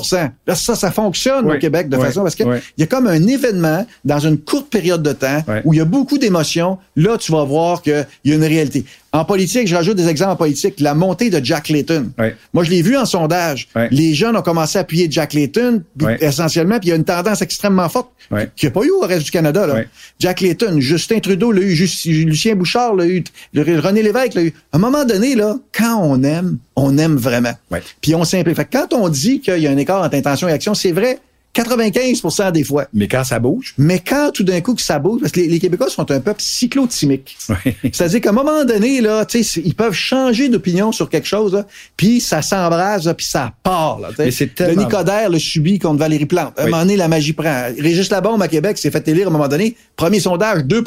Là, 0.46 0.54
ça, 0.56 0.76
ça 0.76 0.92
fonctionne 0.92 1.46
Oui. 1.48 1.56
au 1.56 1.60
Québec 1.60 1.88
de 1.88 1.96
Oui. 1.96 2.04
façon 2.04 2.24
parce 2.24 2.36
que 2.36 2.44
Oui. 2.44 2.58
il 2.78 2.82
y 2.82 2.84
a 2.84 2.88
comme 2.88 3.08
un 3.08 3.26
événement 3.26 3.86
dans 4.04 4.20
une 4.20 4.38
courte 4.38 4.70
période 4.70 5.02
de 5.02 5.14
temps 5.14 5.42
où 5.64 5.74
il 5.74 5.78
y 5.78 5.82
a 5.82 5.86
beaucoup 5.86 6.18
d'émotions. 6.18 6.78
Là, 6.98 7.18
tu 7.18 7.32
vas 7.32 7.46
voir 7.46 7.82
qu'il 7.82 8.06
y 8.26 8.32
a 8.34 8.36
une 8.36 8.44
réalité. 8.44 8.84
En 9.14 9.26
politique, 9.26 9.68
je 9.68 9.76
rajoute 9.76 9.98
des 9.98 10.08
exemples 10.08 10.32
en 10.32 10.36
politique. 10.38 10.80
La 10.80 10.94
montée 10.94 11.30
de 11.30 11.44
Jack 11.44 11.68
Layton. 11.68 12.12
Oui. 12.18 12.28
Moi, 12.54 12.64
je 12.64 12.70
l'ai 12.70 12.82
vu 12.82 12.96
en 12.96 13.06
sondage. 13.06 13.68
Oui. 13.76 13.82
Les 13.92 14.14
jeunes 14.14 14.38
ont 14.38 14.42
commencé 14.42 14.78
à 14.78 14.82
appuyer 14.82 15.08
Jack 15.12 15.34
Layton, 15.34 15.84
Oui. 16.02 16.14
essentiellement, 16.22 16.80
puis 16.80 16.88
il 16.88 16.92
y 16.92 16.94
a 16.94 16.96
une 16.96 17.04
tendance 17.04 17.42
extrêmement 17.42 17.90
forte 17.90 18.10
qu'il 18.56 18.68
n'y 18.68 18.68
a 18.68 18.72
pas 18.72 18.86
eu 18.86 18.92
au 18.92 19.02
reste 19.02 19.26
du 19.26 19.32
Canada. 19.32 19.68
Là. 19.68 19.82
Jack 20.18 20.40
Layton, 20.40 20.80
Justin 20.80 21.20
Trudeau 21.20 21.52
l'a 21.52 21.62
eu, 21.62 21.74
Lucien 22.06 22.56
Bouchard 22.56 22.96
l'a 22.96 23.06
eu, 23.06 23.22
René 23.54 24.02
Lévesque 24.02 24.36
l'a 24.36 24.44
eu. 24.44 24.54
À 24.72 24.78
un 24.78 24.80
moment 24.80 25.04
donné, 25.04 25.36
là, 25.36 25.58
quand 25.78 26.00
on 26.02 26.24
aime, 26.24 26.58
on 26.78 26.98
aime 26.98 27.18
vraiment. 27.18 27.54
Puis 28.00 28.16
on 28.16 28.24
simplifie. 28.24 28.62
Quand 28.72 28.94
on 28.94 29.10
dit 29.10 29.42
qu'il 29.42 29.58
y 29.60 29.68
a 29.68 29.72
un 29.72 29.78
écart 29.78 30.02
entre 30.04 30.16
intention 30.16 30.48
et 30.48 30.54
action, 30.54 30.74
c'est 30.74 30.94
vrai 30.94 31.20
95% 31.54 32.52
des 32.52 32.64
fois. 32.64 32.86
Mais 32.94 33.08
quand 33.08 33.24
ça 33.24 33.40
bouge, 33.40 33.74
Mais 33.78 34.00
quand 34.00 34.32
tout 34.34 34.44
d'un 34.44 34.62
coup 34.62 34.74
que 34.76 34.82
ça 34.82 35.00
bouge, 35.00 35.22
parce 35.22 35.32
que 35.34 35.40
les, 35.42 35.48
les 35.48 35.60
Québécois 35.60 35.90
sont 35.90 36.10
un 36.12 36.20
peuple 36.20 36.42
cyclotimique. 36.42 37.38
Oui. 37.50 37.74
C'est-à-dire 37.92 38.22
qu'à 38.22 38.30
un 38.30 38.34
moment 38.34 38.64
donné, 38.66 39.02
là, 39.02 39.26
tu 39.26 39.40
sais, 39.40 39.44
c'est- 39.44 39.62
ils 39.66 39.76
peuvent 39.76 39.94
changer 39.94 40.50
d'opinion 40.50 40.92
sur 40.92 41.10
quelque 41.10 41.28
chose, 41.28 41.64
puis 41.98 42.20
ça 42.22 42.42
s'embrase, 42.42 43.14
puis 43.18 43.26
ça 43.26 43.54
part. 43.64 44.00
Là. 44.00 44.10
Mais 44.18 44.32
c'est 44.32 44.46
Le 44.46 44.52
tellement- 44.52 44.84
Nicodère 44.84 45.30
le 45.30 45.40
subit 45.40 45.80
contre 45.80 46.00
Valérie 46.00 46.26
Plante. 46.26 46.54
À 46.58 46.62
un 46.62 46.66
Oui. 46.66 46.72
moment 46.72 46.84
donné, 46.84 46.96
la 46.98 47.08
magie 47.08 47.34
prend. 47.34 47.66
Régis 47.78 48.10
Labombe 48.10 48.42
à 48.42 48.48
Québec 48.48 48.78
s'est 48.78 48.92
fait 48.92 49.08
élire 49.08 49.28
à 49.28 49.30
un 49.30 49.34
moment 49.34 49.48
donné. 49.48 49.76
Premier 49.96 50.20
sondage, 50.20 50.64
2 50.66 50.84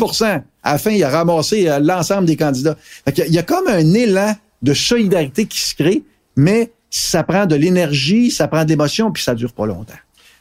À 0.62 0.73
la 0.73 0.78
fin, 0.78 0.90
il 0.90 1.04
a 1.04 1.11
ramassé 1.11 1.68
euh, 1.68 1.78
l'ensemble 1.78 2.26
des 2.26 2.37
candidats. 2.37 2.76
Fait 3.04 3.12
qu'il 3.12 3.25
y 3.25 3.26
a- 3.26 3.28
il 3.28 3.35
y 3.35 3.38
a 3.38 3.42
comme 3.42 3.68
un 3.68 3.92
élan 3.94 4.35
de 4.62 4.73
solidarité 4.75 5.44
qui 5.47 5.61
se 5.61 5.75
crée, 5.75 6.02
mais 6.37 6.73
ça 6.88 7.23
prend 7.23 7.44
de 7.47 7.54
l'énergie, 7.56 8.30
ça 8.30 8.49
prend 8.49 8.64
de 8.64 8.68
l'émotion, 8.71 9.11
puis 9.12 9.23
ça 9.23 9.35
dure 9.35 9.52
pas 9.52 9.66
longtemps. 9.66 9.92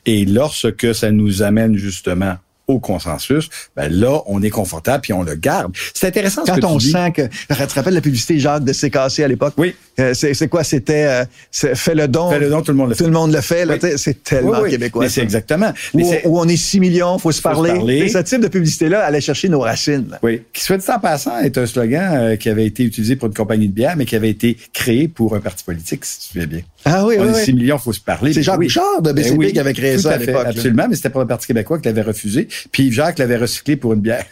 Et 0.05 0.25
lorsque 0.25 0.93
ça 0.93 1.12
nous 1.12 1.41
amène 1.43 1.75
justement 1.77 2.36
au 2.65 2.79
consensus, 2.79 3.50
ben 3.75 3.89
là, 3.91 4.22
on 4.25 4.41
est 4.41 4.50
confortable 4.50 5.01
puis 5.01 5.12
on 5.12 5.22
le 5.22 5.36
garde. 5.36 5.74
C'est 5.93 6.07
intéressant 6.07 6.45
ce 6.45 6.51
Quand 6.51 6.60
que 6.62 6.65
on 6.65 6.77
tu 6.77 6.86
dis. 6.86 6.91
sent 6.93 7.12
que... 7.12 7.22
Tu 7.27 7.67
te 7.67 7.74
rappelles 7.75 7.93
la 7.93 8.00
publicité 8.00 8.39
Jacques 8.39 8.63
de 8.63 8.72
CKC 8.72 9.19
à 9.22 9.27
l'époque? 9.27 9.53
Oui. 9.57 9.75
Euh, 10.00 10.13
c'est 10.13 10.48
quoi? 10.48 10.63
C'était 10.63 11.03
euh, 11.05 11.25
fais 11.51 11.93
le 11.93 12.07
don. 12.07 12.29
Fais 12.31 12.39
le 12.39 12.50
don, 12.50 12.62
tout 12.62 12.72
le 12.72 12.77
monde 12.77 12.89
le 12.91 12.95
Tout 12.95 13.03
fait. 13.03 13.10
le 13.10 13.13
monde 13.13 13.33
le 13.33 13.41
fait. 13.41 13.65
Oui. 13.67 13.91
C'est 13.98 14.24
tellement 14.24 14.51
Oui, 14.51 14.57
oui. 14.63 14.69
québécois. 14.72 15.03
Mais 15.03 15.10
c'est 15.10 15.22
exactement. 15.22 15.74
Où, 15.93 15.98
Mais 15.98 16.03
c'est- 16.05 16.25
où 16.25 16.39
on 16.39 16.48
est 16.48 16.55
6 16.55 16.79
millions, 16.79 17.17
faut 17.19 17.33
se 17.33 17.41
Faut 17.41 17.50
se 17.50 17.53
parler. 17.53 17.74
parler. 17.74 18.07
Ce 18.07 18.17
type 18.19 18.39
de 18.39 18.48
publicité-là 18.48 19.03
allait 19.03 19.19
chercher 19.22 19.50
nos 19.50 19.60
racines. 19.60 20.07
là. 20.10 20.19
Oui, 20.24 20.41
qui 20.53 20.63
soit 20.63 20.77
dit 20.77 20.86
en 20.89 21.00
passant 21.00 21.39
est 21.39 21.57
un 21.57 21.65
slogan 21.65 22.13
euh, 22.15 22.36
qui 22.38 22.48
avait 22.48 22.65
été 22.65 22.83
utilisé 22.86 23.17
pour 23.17 23.27
une 23.27 23.33
compagnie 23.36 23.67
de 23.67 23.74
bière, 23.74 23.95
mais 23.98 24.05
qui 24.05 24.15
avait 24.15 24.29
été 24.29 24.55
créé 24.72 25.10
pour 25.10 25.36
un 25.36 25.41
parti 25.41 25.65
politique, 25.65 26.05
si 26.05 26.19
tu 26.22 26.27
souviens 26.29 26.48
bien. 26.48 26.62
Ah 26.86 27.06
oui, 27.06 27.16
on 27.18 27.24
oui, 27.24 27.30
est 27.30 27.36
oui. 27.36 27.46
6 27.46 27.54
millions, 27.54 27.78
faut 27.78 27.94
se 27.94 28.00
parler. 28.00 28.34
C'est 28.34 28.40
Ben 28.40 28.44
Jacques 28.46 28.60
oui. 28.60 28.66
Bouchard 28.66 29.02
de 29.02 29.12
Ben 29.12 29.24
BCP 29.24 29.38
oui, 29.38 29.54
qui 29.54 29.60
avait 29.60 29.74
créé 29.74 29.98
ça 29.98 30.13
à 30.13 30.18
l'époque. 30.18 30.46
Absolument, 30.48 30.88
mais 30.90 30.96
c'était 30.96 31.10
pour 31.10 31.22
le 31.22 31.28
Parti 31.28 31.48
québécois 31.48 31.80
qui 31.80 31.86
l'avait 31.86 32.02
refusé. 32.02 32.48
Puis 32.72 32.92
Jacques 32.92 33.20
l'avait 33.20 33.38
recyclé 33.38 33.75
pour 33.75 33.94
une 33.94 34.02
bière. 34.02 34.25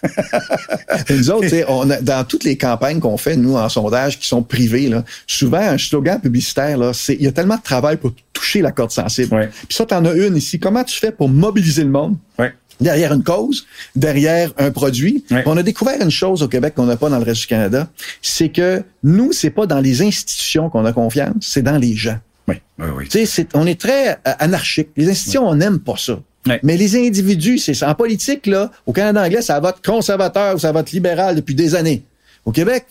Nous 1.09 1.31
autres, 1.31 1.43
tu 1.43 1.49
sais, 1.49 1.65
on 1.67 1.89
a, 1.89 2.01
dans 2.01 2.23
toutes 2.25 2.43
les 2.43 2.57
campagnes 2.57 2.99
qu'on 2.99 3.17
fait, 3.17 3.35
nous, 3.35 3.55
en 3.55 3.69
sondage, 3.69 4.19
qui 4.19 4.27
sont 4.27 4.43
privées, 4.43 4.89
là, 4.89 5.03
souvent, 5.27 5.59
un 5.61 5.77
slogan 5.77 6.19
publicitaire, 6.19 6.77
là, 6.77 6.91
c'est, 6.93 7.15
il 7.15 7.23
y 7.23 7.27
a 7.27 7.31
tellement 7.31 7.57
de 7.57 7.61
travail 7.61 7.97
pour 7.97 8.11
toucher 8.33 8.61
la 8.61 8.71
corde 8.71 8.91
sensible. 8.91 9.33
Ouais. 9.33 9.49
Puis 9.67 9.75
ça, 9.75 9.85
t'en 9.85 10.03
as 10.05 10.13
une 10.13 10.35
ici. 10.35 10.59
Comment 10.59 10.83
tu 10.83 10.97
fais 10.99 11.11
pour 11.11 11.29
mobiliser 11.29 11.83
le 11.83 11.89
monde? 11.89 12.17
ouais. 12.39 12.53
derrière 12.79 13.13
une 13.13 13.23
cause, 13.23 13.65
derrière 13.95 14.51
un 14.57 14.71
produit. 14.71 15.23
Ouais. 15.29 15.43
On 15.45 15.55
a 15.55 15.63
découvert 15.63 16.01
une 16.01 16.11
chose 16.11 16.41
au 16.41 16.47
Québec 16.47 16.73
qu'on 16.75 16.85
n'a 16.85 16.97
pas 16.97 17.09
dans 17.09 17.19
le 17.19 17.23
reste 17.23 17.41
du 17.41 17.47
Canada, 17.47 17.87
c'est 18.21 18.49
que 18.49 18.83
nous, 19.03 19.31
c'est 19.31 19.51
pas 19.51 19.67
dans 19.67 19.79
les 19.79 20.01
institutions 20.01 20.69
qu'on 20.69 20.85
a 20.85 20.93
confiance, 20.93 21.35
c'est 21.41 21.61
dans 21.61 21.77
les 21.77 21.95
gens. 21.95 22.17
Oui, 22.51 22.85
oui, 22.85 22.87
oui. 22.97 23.03
Tu 23.05 23.11
sais, 23.19 23.25
c'est- 23.25 23.49
on 23.55 23.65
est 23.67 23.79
très 23.79 24.11
euh, 24.11 24.15
anarchique. 24.39 24.89
Les 24.97 25.09
institutions, 25.09 25.47
on 25.47 25.55
n'aime 25.55 25.79
pas 25.79 25.95
ça. 25.97 26.19
Ouais. 26.47 26.59
Mais 26.63 26.75
les 26.77 26.95
individus, 26.95 27.59
c'est 27.59 27.73
ça. 27.75 27.89
En 27.89 27.95
politique, 27.95 28.47
là, 28.47 28.71
au 28.85 28.93
Canada 28.93 29.23
anglais, 29.23 29.41
ça 29.41 29.59
vote 29.59 29.77
conservateur 29.85 30.55
ou 30.55 30.59
ça 30.59 30.71
vote 30.71 30.91
libéral 30.91 31.35
depuis 31.35 31.53
des 31.55 31.75
années. 31.75 32.03
Au 32.43 32.51
Québec, 32.51 32.85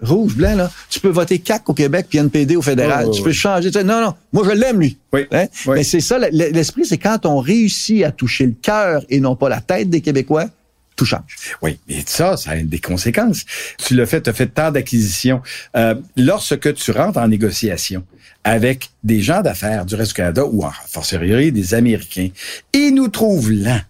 rouge, 0.00 0.34
blanc, 0.34 0.54
là, 0.56 0.70
tu 0.88 0.98
peux 1.00 1.10
voter 1.10 1.38
CAC 1.38 1.68
au 1.68 1.74
Québec 1.74 2.06
puis 2.08 2.18
NPD 2.18 2.56
au 2.56 2.62
fédéral. 2.62 3.04
Oh, 3.06 3.10
tu 3.10 3.18
oui, 3.18 3.24
peux 3.24 3.30
oui. 3.30 3.34
changer. 3.36 3.70
tu 3.70 3.78
sais, 3.78 3.84
Non, 3.84 4.00
non, 4.00 4.14
moi, 4.32 4.44
je 4.48 4.52
l'aime, 4.58 4.80
lui. 4.80 4.96
Oui, 5.12 5.26
Hein? 5.30 5.44
oui. 5.66 5.74
Mais 5.76 5.84
c'est 5.84 6.00
ça, 6.00 6.18
le- 6.18 6.28
le- 6.32 6.48
l'esprit, 6.52 6.86
c'est 6.86 6.96
quand 6.96 7.26
on 7.26 7.38
réussit 7.40 8.02
à 8.02 8.10
toucher 8.12 8.46
le 8.46 8.54
cœur 8.62 9.04
et 9.10 9.20
non 9.20 9.36
pas 9.36 9.50
la 9.50 9.60
tête 9.60 9.90
des 9.90 10.00
Québécois, 10.00 10.46
tout 10.96 11.04
change. 11.04 11.36
Oui, 11.62 11.78
mais 11.88 12.02
ça, 12.06 12.36
ça 12.36 12.52
a 12.52 12.56
des 12.56 12.78
conséquences. 12.78 13.44
Tu 13.78 13.94
l'as 13.94 14.06
fait, 14.06 14.22
tu 14.22 14.30
as 14.30 14.32
fait 14.32 14.46
tant 14.46 14.70
d'acquisitions. 14.70 15.42
Euh, 15.76 15.94
lorsque 16.16 16.74
tu 16.74 16.90
rentres 16.90 17.18
en 17.18 17.28
négociation 17.28 18.04
avec 18.44 18.90
des 19.02 19.22
gens 19.22 19.40
d'affaires 19.40 19.86
du 19.86 19.94
reste 19.94 20.10
du 20.10 20.14
Canada 20.14 20.44
ou 20.44 20.64
en 20.64 20.72
fortiori 20.86 21.50
des 21.50 21.74
Américains, 21.74 22.28
ils 22.72 22.94
nous 22.94 23.08
trouvent 23.08 23.50
lents, 23.50 23.80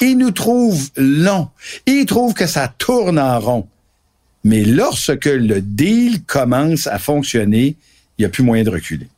ils 0.00 0.18
nous 0.18 0.32
trouvent 0.32 0.90
longs, 0.96 1.48
ils 1.86 2.06
trouvent 2.06 2.34
que 2.34 2.46
ça 2.46 2.72
tourne 2.76 3.18
en 3.18 3.38
rond. 3.38 3.68
Mais 4.42 4.64
lorsque 4.64 5.26
le 5.26 5.60
deal 5.60 6.24
commence 6.24 6.86
à 6.86 6.98
fonctionner, 6.98 7.76
il 8.18 8.22
n'y 8.22 8.24
a 8.24 8.28
plus 8.30 8.42
moyen 8.42 8.64
de 8.64 8.70
reculer. 8.70 9.08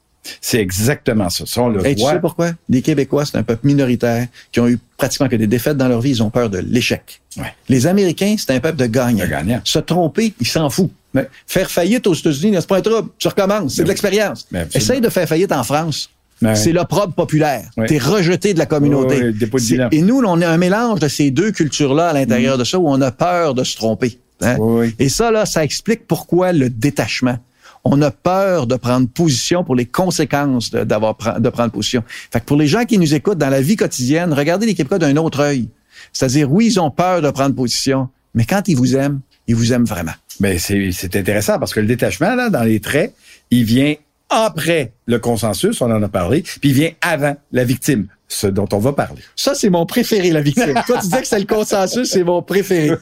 C'est 0.41 0.59
exactement 0.61 1.29
ça. 1.31 1.45
Ça, 1.47 1.63
on 1.63 1.69
le 1.69 1.85
Et 1.87 1.95
tu 1.97 2.03
voit. 2.03 2.13
sais 2.13 2.21
pourquoi? 2.21 2.51
Les 2.69 2.81
Québécois, 2.83 3.25
c'est 3.27 3.37
un 3.37 3.43
peuple 3.43 3.67
minoritaire 3.67 4.27
qui 4.53 4.61
ont 4.61 4.69
eu 4.69 4.79
pratiquement 4.97 5.29
que 5.29 5.37
des 5.37 5.47
défaites 5.49 5.77
dans 5.77 5.89
leur 5.89 6.01
vie. 6.01 6.11
Ils 6.11 6.23
ont 6.23 6.31
peur 6.31 6.49
de 6.49 6.59
l'échec. 6.59 7.21
Ouais. 7.37 7.53
Les 7.69 7.87
Américains, 7.87 8.37
c'est 8.39 8.53
un 8.53 8.61
peuple 8.61 8.79
de 8.79 8.87
gagnants. 8.87 9.25
De 9.25 9.31
gagnants. 9.31 9.61
Se 9.65 9.81
tromper, 9.81 10.33
ils 10.41 10.47
s'en 10.47 10.71
foutent. 10.71 10.93
Ouais. 11.15 11.29
Faire 11.47 11.71
faillite 11.71 12.07
aux 12.07 12.15
États-Unis, 12.15 12.57
c'est 12.61 12.67
pas 12.69 12.77
un 12.79 12.81
trouble. 12.83 13.09
Tu 13.19 13.27
recommences. 13.29 13.75
C'est 13.77 13.83
de 13.85 13.89
l'expérience. 13.89 14.47
Essaye 14.75 15.01
de 15.01 15.09
faire 15.09 15.29
faillite 15.29 15.53
en 15.53 15.65
France. 15.65 16.09
C'est 16.55 16.73
l'opprobre 16.73 17.15
populaire. 17.15 17.69
Ouais. 17.77 17.87
T'es 17.87 17.99
rejeté 17.99 18.53
de 18.55 18.59
la 18.59 18.67
communauté. 18.67 19.33
De. 19.33 19.95
Et 19.95 20.03
nous, 20.03 20.19
on 20.25 20.41
a 20.41 20.49
un 20.49 20.57
mélange 20.57 20.99
de 21.01 21.07
ces 21.09 21.31
deux 21.31 21.53
cultures-là 21.53 22.09
à 22.09 22.13
l'intérieur 22.13 22.59
de 22.59 22.65
ça 22.65 22.79
où 22.79 22.89
on 22.89 23.01
a 23.01 23.11
peur 23.13 23.55
de 23.55 23.63
se 23.65 23.77
tromper. 23.77 24.19
hein? 24.41 24.57
Ouais. 24.57 24.93
Et 24.99 25.09
ça, 25.09 25.31
là, 25.31 25.47
ça 25.47 25.63
explique 25.63 26.07
pourquoi 26.09 26.53
le 26.53 26.69
détachement. 26.69 27.39
On 27.85 28.01
a 28.01 28.11
peur 28.11 28.67
de 28.67 28.77
prendre 28.77 29.09
position 29.09 29.65
pour 29.65 29.75
les 29.75 29.87
conséquences 29.87 30.71
d'avoir 30.71 31.17
de 31.41 31.49
prendre 31.49 31.73
position. 31.73 32.05
Fait 32.31 32.41
que 32.41 32.45
pour 32.45 32.57
les 32.57 32.67
gens 32.67 32.85
qui 32.85 32.99
nous 32.99 33.15
écoutent 33.15 33.39
dans 33.39 33.51
la 33.51 33.61
vie 33.61 33.77
quotidienne, 33.77 34.33
regardez 34.33 34.67
les 34.67 34.75
Québécois 34.75 34.99
d'un 34.99 35.17
autre 35.17 35.41
œil. 35.41 35.69
C'est-à-dire, 36.13 36.51
oui, 36.51 36.67
ils 36.67 36.81
ont 36.81 36.91
peur 36.91 37.23
de 37.23 37.31
prendre 37.31 37.55
position, 37.55 38.09
mais 38.35 38.45
quand 38.45 38.69
ils 38.69 38.77
vous 38.77 38.95
aiment, 38.97 39.21
ils 39.47 39.57
vous 39.57 39.73
aiment 39.73 39.85
vraiment. 39.85 40.13
C'est 40.59 40.91
c'est 40.93 41.17
intéressant 41.17 41.59
parce 41.59 41.75
que 41.75 41.81
le 41.81 41.87
détachement 41.87 42.35
là 42.35 42.51
dans 42.51 42.63
les 42.63 42.81
traits, 42.81 43.15
il 43.51 43.65
vient 43.65 43.95
après 44.33 44.93
le 45.07 45.19
consensus, 45.19 45.81
on 45.81 45.91
en 45.91 46.03
a 46.03 46.09
parlé, 46.09 46.43
puis 46.43 46.71
il 46.71 46.73
vient 46.73 46.91
avant 47.01 47.37
la 47.53 47.65
victime, 47.65 48.07
ce 48.29 48.47
dont 48.47 48.69
on 48.73 48.79
va 48.79 48.93
parler. 48.93 49.21
Ça, 49.37 49.55
c'est 49.55 49.71
mon 49.71 49.85
préféré, 49.87 50.31
la 50.31 50.41
victime. 50.41 50.75
Toi, 50.87 50.99
tu 51.01 51.07
disais 51.07 51.21
que 51.21 51.27
c'est 51.29 51.39
le 51.39 51.45
consensus, 51.47 52.09
c'est 52.11 52.25
mon 52.25 52.43
préféré. 52.43 52.97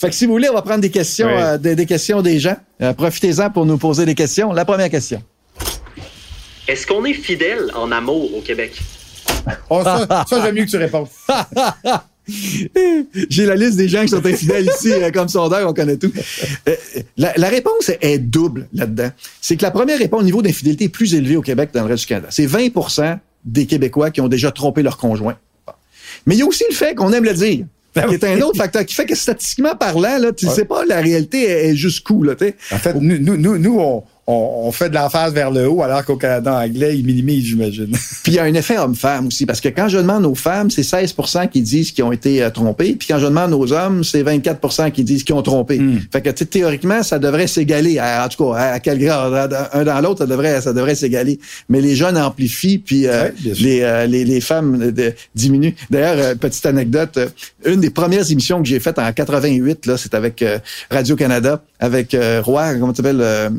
Fait 0.00 0.08
que 0.08 0.14
si 0.14 0.26
vous 0.26 0.32
voulez, 0.32 0.48
on 0.48 0.54
va 0.54 0.62
prendre 0.62 0.80
des 0.80 0.90
questions, 0.90 1.26
Oui. 1.26 1.34
euh, 1.36 1.58
des, 1.58 1.74
des 1.76 1.86
questions 1.86 2.22
des 2.22 2.38
gens. 2.38 2.56
Euh, 2.82 2.92
Profitez-en 2.92 3.50
pour 3.50 3.66
nous 3.66 3.78
poser 3.78 4.04
des 4.06 4.14
questions. 4.14 4.52
La 4.52 4.64
première 4.64 4.90
question. 4.90 5.22
Est-ce 6.68 6.86
qu'on 6.86 7.04
est 7.04 7.12
fidèle 7.14 7.70
en 7.74 7.92
amour 7.92 8.36
au 8.36 8.40
Québec? 8.40 8.80
Oh, 9.70 9.82
ça, 9.84 10.24
ça 10.28 10.42
j'aime 10.42 10.54
mieux 10.56 10.64
que 10.64 10.70
tu 10.70 10.76
répondes. 10.76 11.06
J'ai 13.30 13.46
la 13.46 13.54
liste 13.54 13.76
des 13.76 13.88
gens 13.88 14.02
qui 14.02 14.08
sont 14.08 14.24
infidèles 14.24 14.66
ici, 14.66 14.92
euh, 14.92 15.10
comme 15.10 15.28
sondeur, 15.28 15.68
on 15.68 15.72
connaît 15.72 15.96
tout. 15.96 16.12
Euh, 16.68 16.74
la, 17.16 17.32
la 17.36 17.48
réponse 17.48 17.90
est 18.00 18.18
double 18.18 18.68
là-dedans. 18.72 19.10
C'est 19.40 19.56
que 19.56 19.62
la 19.62 19.70
première 19.70 19.98
réponse 19.98 20.20
au 20.20 20.24
niveau 20.24 20.42
d'infidélité 20.42 20.84
est 20.84 20.88
plus 20.88 21.14
élevée 21.14 21.36
au 21.36 21.42
Québec 21.42 21.70
que 21.72 21.78
dans 21.78 21.84
le 21.84 21.90
reste 21.90 22.02
du 22.02 22.08
Canada. 22.08 22.28
C'est 22.30 22.46
20% 22.46 23.18
des 23.44 23.66
Québécois 23.66 24.10
qui 24.10 24.20
ont 24.20 24.28
déjà 24.28 24.50
trompé 24.50 24.82
leur 24.82 24.96
conjoint. 24.96 25.36
Mais 26.26 26.34
il 26.34 26.38
y 26.38 26.42
a 26.42 26.46
aussi 26.46 26.64
le 26.68 26.74
fait 26.74 26.94
qu'on 26.94 27.12
aime 27.12 27.24
le 27.24 27.34
dire. 27.34 27.66
Qui 27.94 28.14
est 28.14 28.24
un 28.24 28.40
autre 28.42 28.58
facteur 28.58 28.84
qui 28.84 28.94
fait 28.94 29.06
que 29.06 29.14
statistiquement 29.14 29.74
parlant, 29.74 30.18
là, 30.18 30.30
tu 30.32 30.44
ne 30.44 30.50
sais 30.50 30.66
pas, 30.66 30.84
la 30.84 31.00
réalité 31.00 31.44
est, 31.44 31.68
est 31.68 31.76
jusqu'où. 31.76 32.26
En 32.28 32.36
fait, 32.36 32.94
nous, 33.00 33.18
nous, 33.18 33.38
nous, 33.38 33.56
nous, 33.56 33.78
on, 33.80 34.04
on, 34.26 34.62
on 34.64 34.72
fait 34.72 34.88
de 34.90 34.94
l'emphase 34.94 35.32
vers 35.32 35.50
le 35.50 35.68
haut, 35.68 35.82
alors 35.82 36.04
qu'au 36.04 36.16
Canada 36.16 36.54
anglais, 36.54 36.96
ils 36.98 37.04
minimisent, 37.06 37.44
j'imagine. 37.44 37.90
Puis 38.22 38.32
il 38.32 38.34
y 38.34 38.38
a 38.38 38.44
un 38.44 38.54
effet 38.54 38.76
homme-femme 38.78 39.28
aussi, 39.28 39.46
parce 39.46 39.60
que 39.60 39.68
quand 39.68 39.88
je 39.88 39.98
demande 39.98 40.26
aux 40.26 40.34
femmes, 40.34 40.70
c'est 40.70 40.82
16% 40.82 41.48
qui 41.48 41.62
disent 41.62 41.92
qu'ils 41.92 42.04
ont 42.04 42.12
été 42.12 42.42
euh, 42.42 42.50
trompés, 42.50 42.94
puis 42.98 43.08
quand 43.08 43.18
je 43.18 43.26
demande 43.26 43.52
aux 43.52 43.72
hommes, 43.72 44.02
c'est 44.04 44.22
24% 44.22 44.90
qui 44.90 45.04
disent 45.04 45.22
qu'ils 45.24 45.34
ont 45.34 45.42
trompé. 45.42 45.78
Hmm. 45.78 46.00
Fait 46.12 46.20
que 46.22 46.30
théoriquement, 46.30 47.02
ça 47.02 47.18
devrait 47.18 47.46
s'égaler. 47.46 47.98
À- 47.98 48.24
En 48.24 48.28
tout 48.28 48.52
cas, 48.52 48.58
à, 48.58 48.72
à 48.72 48.80
quel 48.80 48.98
grade? 48.98 49.56
Un 49.72 49.84
dans 49.84 50.00
l'autre, 50.00 50.18
ça 50.20 50.26
devrait, 50.26 50.60
ça 50.60 50.72
devrait 50.72 50.94
s'égaler. 50.94 51.38
Mais 51.68 51.80
les 51.80 51.94
jeunes 51.94 52.16
amplifient, 52.18 52.78
puis 52.78 53.06
euh, 53.06 53.28
les, 53.44 53.82
euh, 53.82 54.06
les, 54.06 54.24
les 54.24 54.40
femmes 54.40 54.90
de- 54.90 55.12
diminuent. 55.34 55.74
D'ailleurs, 55.90 56.34
petite 56.36 56.66
anecdote, 56.66 57.18
une 57.64 57.80
des 57.80 57.90
premières 57.90 58.30
émissions 58.30 58.60
que 58.62 58.68
j'ai 58.68 58.80
faites 58.80 58.98
en 58.98 59.12
88, 59.12 59.86
là, 59.86 59.96
c'est 59.96 60.14
avec 60.14 60.42
euh, 60.42 60.58
Radio 60.90 61.14
Canada, 61.16 61.62
avec 61.78 62.14
euh, 62.14 62.40
Roy, 62.42 62.74
comment 62.74 62.92
tu 62.92 63.02
t'appelles, 63.02 63.20
euh, 63.20 63.50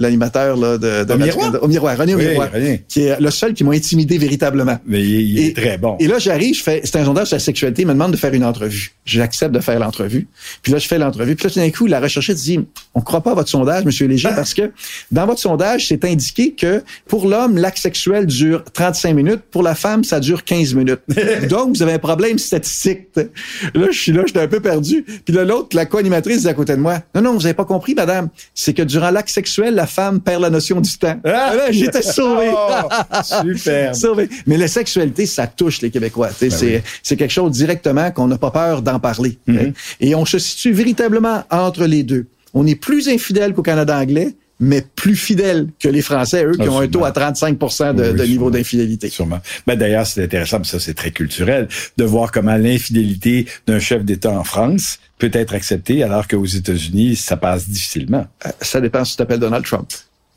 l'animateur 0.00 0.56
là 0.56 0.78
de, 0.78 1.04
de 1.04 1.12
Au 1.12 1.16
Miroir? 1.16 1.46
Canada. 1.46 1.58
Au 1.62 1.68
miroir, 1.68 1.96
René 1.98 2.14
au 2.14 2.18
Oui, 2.18 2.26
miroir, 2.28 2.48
René. 2.52 2.84
qui 2.88 3.02
est 3.02 3.20
le 3.20 3.30
seul 3.30 3.54
qui 3.54 3.64
m'a 3.64 3.72
intimidé 3.74 4.18
véritablement. 4.18 4.78
Mais 4.86 5.00
il, 5.02 5.20
il 5.20 5.38
Et- 5.38 5.46
est 5.48 5.56
très 5.56 5.78
bon. 5.78 5.96
Et 6.00 6.06
là, 6.08 6.18
j'arrive, 6.18 6.54
je 6.56 6.62
fais, 6.62 6.80
c'est 6.84 6.96
un 6.96 7.04
sondage 7.04 7.28
sur 7.28 7.36
la 7.36 7.40
sexualité, 7.40 7.82
il 7.82 7.88
me 7.88 7.92
demande 7.92 8.12
de 8.12 8.16
faire 8.16 8.32
une 8.34 8.44
entrevue. 8.44 8.92
J'accepte 9.04 9.54
de 9.54 9.60
faire 9.60 9.78
l'entrevue. 9.78 10.26
Puis 10.62 10.72
là, 10.72 10.78
je 10.78 10.86
fais 10.88 10.98
l'entrevue. 10.98 11.36
Puis 11.36 11.44
là, 11.46 11.50
tout 11.50 11.58
d'un 11.60 11.70
coup, 11.70 11.86
la 11.86 12.00
recherchiste 12.00 12.38
dit, 12.42 12.60
on 12.94 13.00
croit 13.00 13.22
pas 13.22 13.32
à 13.32 13.34
votre 13.34 13.48
sondage, 13.48 13.84
Monsieur 13.84 14.06
Léger, 14.06 14.30
parce 14.34 14.54
que 14.54 14.72
dans 15.10 15.26
votre 15.26 15.40
sondage, 15.40 15.88
c'est 15.88 16.04
indiqué 16.04 16.52
que 16.52 16.82
pour 17.06 17.28
l'homme, 17.28 17.56
l'acte 17.58 17.78
sexuel 17.78 18.26
dure 18.26 18.64
35 18.72 19.14
minutes, 19.14 19.40
pour 19.50 19.62
la 19.62 19.74
femme, 19.74 20.04
ça 20.04 20.20
dure 20.20 20.44
15 20.44 20.74
minutes. 20.74 21.00
Donc, 21.48 21.76
vous 21.76 21.82
avez 21.82 21.92
un 21.92 21.98
problème 21.98 22.38
statistique. 22.38 23.08
Là, 23.16 23.86
je 23.90 23.98
suis 23.98 24.12
là, 24.12 24.22
j'étais 24.26 24.40
un 24.40 24.48
peu 24.48 24.60
perdu. 24.60 25.04
Puis 25.24 25.34
là, 25.34 25.44
l'autre, 25.44 25.76
la 25.76 25.86
co-animatrice, 25.86 26.44
est 26.44 26.48
à 26.48 26.54
côté 26.54 26.74
de 26.74 26.80
moi. 26.80 27.00
Non, 27.14 27.22
non, 27.22 27.34
vous 27.34 27.44
avez 27.46 27.54
pas 27.54 27.64
compris, 27.64 27.94
madame. 27.94 28.28
C'est 28.54 28.74
que 28.74 28.82
durant 28.82 29.10
l'acte 29.10 29.28
sexuel, 29.30 29.74
la 29.74 29.86
femme 29.90 30.20
perd 30.20 30.42
la 30.42 30.50
notion 30.50 30.80
du 30.80 30.96
temps. 30.96 31.20
Ah! 31.24 31.54
Là, 31.54 31.70
J'étais 31.72 32.02
sauvé. 32.16 32.50
Oh, 32.52 32.88
super. 33.22 33.94
Sauvé. 34.00 34.28
Mais 34.46 34.56
la 34.56 34.68
sexualité, 34.68 35.26
ça 35.26 35.46
touche 35.46 35.80
les 35.82 35.90
Québécois. 35.90 36.30
Ben 36.40 36.50
c'est, 36.50 36.66
oui. 36.66 36.72
Mm-hmm. 36.76 36.82
c'est 37.02 37.16
quelque 37.16 37.32
chose 37.32 37.52
directement 37.52 38.10
qu'on 38.10 38.26
n'a 38.28 38.38
pas 38.38 38.50
peur 38.50 38.82
d'en 38.82 38.98
parler. 38.98 39.38
tu 39.46 39.54
sais. 39.54 39.72
Et 40.00 40.14
on 40.14 40.24
se 40.24 40.38
situe 40.38 40.72
véritablement 40.72 41.44
entre 41.50 41.84
les 41.84 42.02
deux. 42.02 42.26
On 42.54 42.66
est 42.66 42.74
plus 42.74 43.08
infidèle 43.08 43.54
qu'au 43.54 43.62
Canada 43.62 43.96
anglais, 43.96 44.34
mais 44.60 44.84
plus 44.94 45.16
fidèle 45.16 45.68
que 45.80 45.88
les 45.88 46.02
Français, 46.02 46.44
eux, 46.44 46.52
qui 46.52 46.68
ont 46.68 46.78
un 46.80 46.86
taux 46.86 47.04
à 47.04 47.12
35 47.12 47.58
de, 47.58 47.64
Oui, 48.02 48.12
de 48.18 48.22
oui, 48.22 48.28
niveau 48.28 48.50
d'infidélité. 48.50 49.08
Sûrement. 49.08 49.40
Ben 49.66 49.76
d'ailleurs, 49.76 50.06
c'est 50.06 50.22
intéressant, 50.22 50.60
puis 50.60 50.70
ça 50.70 50.78
c'est 50.78 50.94
très 50.94 51.10
culturel, 51.10 51.66
de 51.96 52.04
voir 52.04 52.30
comment 52.30 52.56
l'infidélité 52.56 53.46
d'un 53.66 53.80
chef 53.80 54.04
d'État 54.04 54.30
en 54.30 54.44
France 54.44 54.98
peut 55.18 55.30
être 55.32 55.54
acceptée, 55.54 56.02
alors 56.02 56.28
qu'aux 56.28 56.44
États-Unis, 56.46 57.16
ça 57.16 57.36
passe 57.36 57.68
difficilement. 57.68 58.26
Euh, 58.46 58.50
Ça 58.60 58.80
dépend 58.80 59.04
si 59.04 59.12
tu 59.12 59.16
t'appelles 59.16 59.40
Donald 59.40 59.64
Trump. 59.64 59.88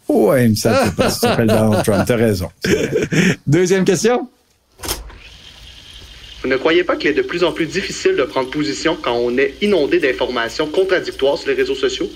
Ouais, 0.08 0.48
mais 0.48 0.56
ça 0.56 0.86
c'est 0.86 0.96
pas 0.96 1.10
ça 1.10 1.30
s'appelle 1.30 1.48
Donald 1.48 1.84
Trump. 1.86 2.04
T'as 2.06 2.16
raison. 2.16 2.50
Deuxième 3.48 3.86
question. 3.86 4.28
Vous 6.44 6.50
ne 6.50 6.58
croyez 6.58 6.84
pas 6.84 6.98
qu'il 6.98 7.10
est 7.10 7.14
de 7.14 7.22
plus 7.22 7.44
en 7.46 7.54
plus 7.54 7.66
difficile 7.66 8.16
de 8.18 8.24
prendre 8.24 8.50
position 8.50 8.98
quand 9.02 9.16
on 9.16 9.38
est 9.38 9.54
inondé 9.62 10.00
d'informations 10.00 10.68
contradictoires 10.68 11.38
sur 11.38 11.48
les 11.50 11.56
réseaux 11.56 11.76
sociaux? 11.76 12.10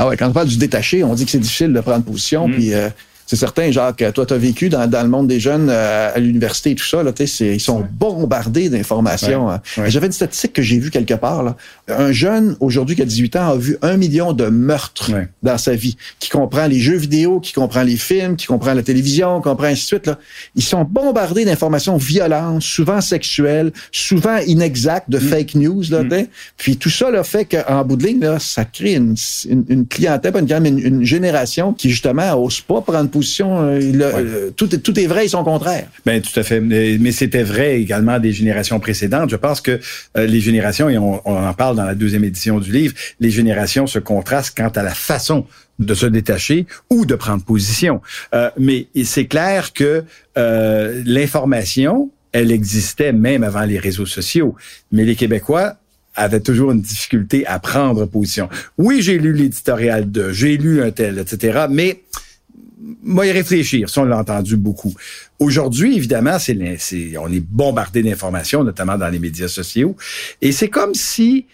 Ah 0.00 0.08
ouais, 0.08 0.16
quand 0.16 0.30
on 0.30 0.32
parle 0.32 0.48
du 0.48 0.56
détaché, 0.56 1.04
on 1.04 1.12
dit 1.12 1.26
que 1.26 1.30
c'est 1.30 1.38
difficile 1.38 1.74
de 1.74 1.80
prendre 1.80 2.02
position. 2.02 2.48
Mm. 2.48 2.52
Puis 2.52 2.72
euh, 2.72 2.88
c'est 3.30 3.36
certain, 3.36 3.70
Jacques, 3.70 4.02
toi, 4.12 4.26
tu 4.26 4.34
as 4.34 4.38
vécu 4.38 4.68
dans, 4.68 4.90
dans 4.90 5.02
le 5.04 5.08
monde 5.08 5.28
des 5.28 5.38
jeunes 5.38 5.68
euh, 5.70 6.10
à 6.12 6.18
l'université 6.18 6.72
et 6.72 6.74
tout 6.74 6.84
ça. 6.84 7.04
Là, 7.04 7.12
ils 7.38 7.60
sont 7.60 7.86
bombardés 7.92 8.68
d'informations. 8.68 9.46
Ouais, 9.46 9.54
hein. 9.54 9.82
ouais. 9.82 9.88
J'avais 9.88 10.06
une 10.06 10.12
statistique 10.12 10.52
que 10.52 10.62
j'ai 10.62 10.80
vue 10.80 10.90
quelque 10.90 11.14
part. 11.14 11.44
Là. 11.44 11.56
Un 11.86 12.10
jeune, 12.10 12.56
aujourd'hui, 12.58 12.96
qui 12.96 13.02
a 13.02 13.04
18 13.04 13.36
ans, 13.36 13.50
a 13.50 13.56
vu 13.56 13.76
un 13.82 13.96
million 13.96 14.32
de 14.32 14.46
meurtres 14.46 15.12
dans 15.44 15.58
sa 15.58 15.76
vie, 15.76 15.96
qui 16.18 16.28
comprend 16.28 16.66
les 16.66 16.80
jeux 16.80 16.96
vidéo, 16.96 17.38
qui 17.38 17.52
comprend 17.52 17.84
les 17.84 17.96
films, 17.96 18.34
qui 18.34 18.46
comprend 18.46 18.74
la 18.74 18.82
télévision, 18.82 19.36
qui 19.36 19.44
comprend 19.44 19.68
ainsi 19.68 19.82
de 19.82 19.86
suite. 19.86 20.06
Là. 20.08 20.18
Ils 20.56 20.64
sont 20.64 20.82
bombardés 20.82 21.44
d'informations 21.44 21.98
violentes, 21.98 22.62
souvent 22.62 23.00
sexuelles, 23.00 23.70
souvent 23.92 24.38
inexactes, 24.38 25.08
Mm. 25.08 25.12
de 25.12 25.18
fake 25.20 25.54
news. 25.54 25.82
Là, 25.90 26.02
sais. 26.10 26.28
Puis 26.56 26.76
tout 26.78 26.90
ça 26.90 27.12
là, 27.12 27.22
fait 27.22 27.44
qu'en 27.44 27.84
bout 27.84 27.94
de 27.94 28.06
ligne, 28.06 28.20
là, 28.22 28.40
ça 28.40 28.64
crée 28.64 28.94
une, 28.94 29.14
une, 29.48 29.64
une 29.68 29.86
clientèle, 29.86 30.32
une, 30.36 30.78
une 30.80 31.04
génération 31.04 31.72
qui, 31.72 31.90
justement, 31.90 32.28
n'ose 32.34 32.60
pas 32.60 32.80
prendre 32.80 33.08
position. 33.08 33.19
Euh, 33.62 33.78
il 33.80 34.02
a- 34.02 34.16
euh, 34.16 34.50
tout, 34.56 34.74
est, 34.74 34.78
tout 34.78 34.98
est 34.98 35.06
vrai 35.06 35.26
et 35.26 35.28
son 35.28 35.44
contraire. 35.44 35.86
Ben 36.06 36.20
tout 36.22 36.38
à 36.38 36.42
fait. 36.42 36.60
Mais, 36.60 36.96
mais 37.00 37.12
c'était 37.12 37.42
vrai 37.42 37.80
également 37.80 38.18
des 38.18 38.32
générations 38.32 38.80
précédentes. 38.80 39.30
Je 39.30 39.36
pense 39.36 39.60
que 39.60 39.78
euh, 40.16 40.26
les 40.26 40.40
générations, 40.40 40.88
et 40.88 40.98
on, 40.98 41.20
on 41.28 41.34
en 41.46 41.54
parle 41.54 41.76
dans 41.76 41.84
la 41.84 41.94
deuxième 41.94 42.24
édition 42.24 42.58
du 42.60 42.72
livre, 42.72 42.94
les 43.20 43.30
générations 43.30 43.86
se 43.86 43.98
contrastent 43.98 44.56
quant 44.56 44.68
à 44.74 44.82
la 44.82 44.94
façon 44.94 45.46
de 45.78 45.94
se 45.94 46.06
détacher 46.06 46.66
ou 46.90 47.06
de 47.06 47.14
prendre 47.14 47.42
position. 47.42 48.02
Euh, 48.34 48.50
mais 48.58 48.86
c'est 49.04 49.24
clair 49.26 49.72
que 49.72 50.04
euh, 50.36 51.02
l'information, 51.06 52.10
elle 52.32 52.52
existait 52.52 53.12
même 53.12 53.42
avant 53.44 53.64
les 53.64 53.78
réseaux 53.78 54.06
sociaux. 54.06 54.54
Mais 54.92 55.04
les 55.04 55.16
Québécois 55.16 55.76
avaient 56.16 56.40
toujours 56.40 56.72
une 56.72 56.82
difficulté 56.82 57.46
à 57.46 57.58
prendre 57.60 58.04
position. 58.04 58.48
Oui, 58.76 59.00
j'ai 59.00 59.16
lu 59.18 59.32
l'éditorial 59.32 60.10
de, 60.10 60.30
j'ai 60.32 60.56
lu 60.58 60.82
un 60.82 60.90
tel, 60.90 61.18
etc. 61.18 61.66
Mais 61.70 62.00
moi 63.02 63.26
y 63.26 63.32
réfléchir, 63.32 63.88
ça 63.88 64.02
on 64.02 64.04
l'a 64.04 64.18
entendu 64.18 64.56
beaucoup. 64.56 64.94
Aujourd'hui, 65.38 65.96
évidemment, 65.96 66.38
c'est, 66.38 66.56
on 67.18 67.32
est 67.32 67.40
bombardé 67.40 68.02
d'informations, 68.02 68.64
notamment 68.64 68.96
dans 68.96 69.08
les 69.08 69.18
médias 69.18 69.48
sociaux, 69.48 69.96
et 70.40 70.52
c'est 70.52 70.68
comme 70.68 70.94
si 70.94 71.46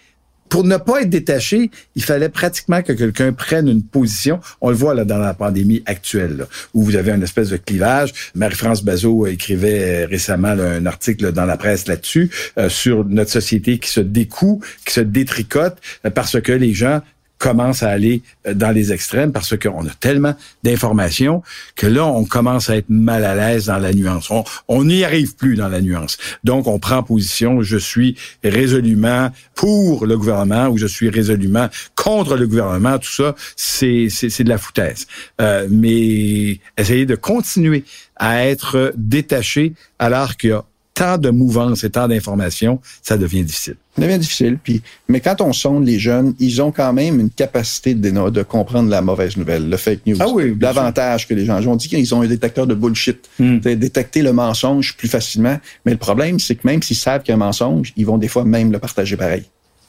pour 0.49 0.63
ne 0.63 0.77
pas 0.77 1.01
être 1.01 1.09
détaché, 1.09 1.71
il 1.95 2.03
fallait 2.03 2.29
pratiquement 2.29 2.81
que 2.81 2.93
quelqu'un 2.93 3.33
prenne 3.33 3.67
une 3.67 3.83
position. 3.83 4.39
On 4.61 4.69
le 4.69 4.75
voit 4.75 4.93
là 4.93 5.05
dans 5.05 5.17
la 5.17 5.33
pandémie 5.33 5.83
actuelle, 5.85 6.37
là, 6.37 6.47
où 6.73 6.83
vous 6.83 6.95
avez 6.95 7.11
une 7.11 7.23
espèce 7.23 7.49
de 7.49 7.57
clivage. 7.57 8.13
Marie-France 8.35 8.83
Bazot 8.83 9.27
écrivait 9.27 10.05
euh, 10.05 10.07
récemment 10.07 10.53
là, 10.53 10.71
un 10.71 10.85
article 10.85 11.31
dans 11.31 11.45
la 11.45 11.57
presse 11.57 11.87
là-dessus 11.87 12.31
euh, 12.57 12.69
sur 12.69 13.05
notre 13.05 13.31
société 13.31 13.77
qui 13.79 13.89
se 13.89 13.99
découe, 13.99 14.61
qui 14.85 14.93
se 14.93 15.01
détricote 15.01 15.77
euh, 16.05 16.09
parce 16.09 16.39
que 16.39 16.51
les 16.51 16.73
gens 16.73 17.01
commence 17.37 17.83
à 17.83 17.89
aller 17.89 18.21
euh, 18.45 18.53
dans 18.53 18.71
les 18.71 18.93
extrêmes 18.93 19.31
parce 19.31 19.57
qu'on 19.57 19.85
a 19.85 19.93
tellement 19.99 20.35
d'informations 20.63 21.43
que 21.75 21.87
là, 21.87 22.05
on 22.05 22.25
commence 22.25 22.69
à 22.69 22.77
être 22.77 22.89
mal 22.89 23.23
à 23.23 23.35
l'aise 23.35 23.65
dans 23.65 23.77
la 23.77 23.93
nuance. 23.93 24.29
On 24.67 24.83
n'y 24.83 25.03
arrive 25.03 25.35
plus 25.35 25.55
dans 25.55 25.69
la 25.69 25.81
nuance. 25.81 26.17
Donc, 26.43 26.67
on 26.67 26.79
prend 26.79 27.03
position. 27.03 27.61
Je 27.61 27.77
suis 27.77 28.15
résolument 28.43 29.29
pour 29.55 30.05
le 30.05 30.17
gouvernement 30.17 30.67
ou 30.67 30.77
je 30.77 30.87
suis 30.87 31.09
résolument 31.09 31.69
contre 31.95 32.35
le 32.35 32.47
gouvernement. 32.47 32.97
Tout 32.99 33.11
ça, 33.11 33.35
c'est 33.55 34.07
c'est 34.09 34.43
de 34.43 34.49
la 34.49 34.57
foutaise. 34.57 35.07
Euh, 35.41 35.67
mais 35.69 36.59
essayer 36.77 37.05
de 37.05 37.15
continuer 37.15 37.83
à 38.15 38.45
être 38.45 38.93
détaché 38.95 39.73
alors 39.99 40.37
qu'il 40.37 40.51
y 40.51 40.53
a 40.53 40.63
tant 40.97 41.19
de 41.19 41.29
mouvances 41.29 41.83
et 41.83 41.91
tant 41.91 42.07
d'informations, 42.07 42.81
ça 43.03 43.17
devient 43.17 43.43
difficile. 43.43 43.75
Ça 43.95 44.01
devient 44.01 44.17
difficile. 44.17 44.57
Puis, 44.61 44.81
mais 45.07 45.19
quand 45.19 45.41
on 45.41 45.53
sonde 45.53 45.85
les 45.85 45.99
jeunes, 45.99 46.33
ils 46.39 46.59
ont 46.59 46.71
quand 46.71 46.91
même 46.91 47.19
une 47.19 47.29
capacité 47.29 47.93
de, 47.93 48.29
de 48.31 48.43
comprendre 48.43 48.89
la 48.89 49.01
mauvaise 49.03 49.37
nouvelle, 49.37 49.69
le 49.69 49.77
fake 49.77 50.07
news. 50.07 50.17
Ah 50.19 50.27
oui, 50.27 50.57
L'avantage 50.59 51.27
que 51.27 51.35
les 51.35 51.45
gens 51.45 51.63
ont. 51.67 51.73
On 51.73 51.75
dit 51.75 51.87
qu'ils 51.87 52.15
ont 52.15 52.23
un 52.23 52.27
détecteur 52.27 52.65
de 52.65 52.73
bullshit. 52.73 53.29
C'est 53.37 53.75
Détecter 53.75 54.23
le 54.23 54.33
mensonge 54.33 54.97
plus 54.97 55.07
facilement. 55.07 55.59
Mais 55.85 55.91
le 55.91 55.99
problème, 55.99 56.39
c'est 56.39 56.55
que 56.55 56.65
même 56.65 56.81
s'ils 56.81 56.97
savent 56.97 57.21
qu'il 57.21 57.29
y 57.29 57.33
a 57.33 57.35
un 57.35 57.45
mensonge, 57.45 57.93
ils 57.95 58.05
vont 58.05 58.17
des 58.17 58.27
fois 58.27 58.43
même 58.43 58.71
le 58.71 58.79
partager 58.79 59.15
pareil. 59.17 59.43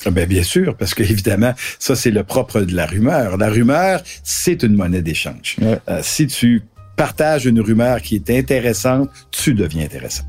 Ah 0.04 0.10
Ben 0.10 0.28
bien 0.28 0.42
sûr, 0.42 0.76
parce 0.76 0.92
que 0.92 1.02
évidemment, 1.02 1.54
ça 1.78 1.96
c'est 1.96 2.10
le 2.10 2.22
propre 2.22 2.60
de 2.60 2.74
la 2.74 2.84
rumeur. 2.84 3.38
La 3.38 3.48
rumeur, 3.48 4.02
c'est 4.22 4.62
une 4.62 4.74
monnaie 4.74 5.02
d'échange. 5.02 5.56
Ouais. 5.62 5.78
Euh, 5.88 6.00
si 6.02 6.26
tu 6.26 6.62
partages 6.96 7.46
une 7.46 7.60
rumeur 7.60 8.02
qui 8.02 8.16
est 8.16 8.30
intéressante, 8.30 9.08
tu 9.30 9.54
deviens 9.54 9.84
intéressant. 9.84 10.24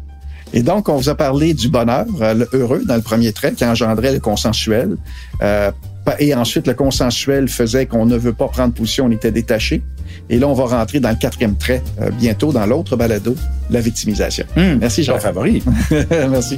Et 0.54 0.64
donc, 0.64 0.90
on 0.90 0.96
vous 0.96 1.10
a 1.10 1.16
parlé 1.16 1.54
du 1.54 1.70
bonheur, 1.70 2.06
euh, 2.22 2.34
le 2.34 2.50
heureux 2.54 2.84
dans 2.86 2.96
le 2.96 3.02
premier 3.02 3.32
trait, 3.34 3.54
qui 3.54 3.66
engendrait 3.66 4.14
le 4.14 4.20
consensuel. 4.20 4.98
Euh, 5.42 5.72
et 6.18 6.34
ensuite, 6.34 6.66
le 6.66 6.74
consensuel 6.74 7.48
faisait 7.48 7.86
qu'on 7.86 8.06
ne 8.06 8.18
veut 8.18 8.34
pas 8.34 8.48
prendre 8.48 8.74
position, 8.74 9.06
on 9.06 9.12
était 9.12 9.32
détaché. 9.32 9.84
Et 10.30 10.40
là, 10.40 10.48
on 10.48 10.54
va 10.54 10.66
rentrer 10.66 11.00
dans 11.00 11.10
le 11.10 11.16
quatrième 11.16 11.56
trait 11.56 11.84
euh, 12.02 12.10
bientôt, 12.12 12.52
dans 12.52 12.66
l'autre 12.66 12.96
balado, 12.96 13.36
la 13.70 13.80
victimisation. 13.80 14.46
Hum, 14.58 14.80
Merci, 14.80 15.04
Jean 15.04 15.20
favori. 15.20 15.64
Merci. 16.10 16.58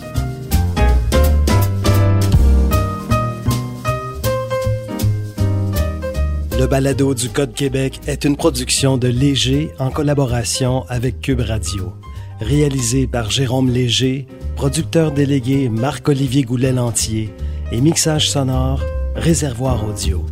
Le 6.57 6.67
balado 6.67 7.15
du 7.15 7.27
Code 7.29 7.53
Québec 7.53 7.99
est 8.05 8.23
une 8.23 8.37
production 8.37 8.97
de 8.97 9.07
Léger 9.07 9.71
en 9.79 9.89
collaboration 9.89 10.85
avec 10.89 11.19
Cube 11.19 11.41
Radio. 11.41 11.91
Réalisé 12.41 13.05
par 13.05 13.29
Jérôme 13.29 13.69
Léger, 13.69 14.25
producteur 14.55 15.11
délégué 15.11 15.69
Marc-Olivier 15.69 16.41
Goulet-Lantier 16.41 17.29
et 17.71 17.81
mixage 17.81 18.31
sonore 18.31 18.81
Réservoir 19.15 19.87
Audio. 19.87 20.25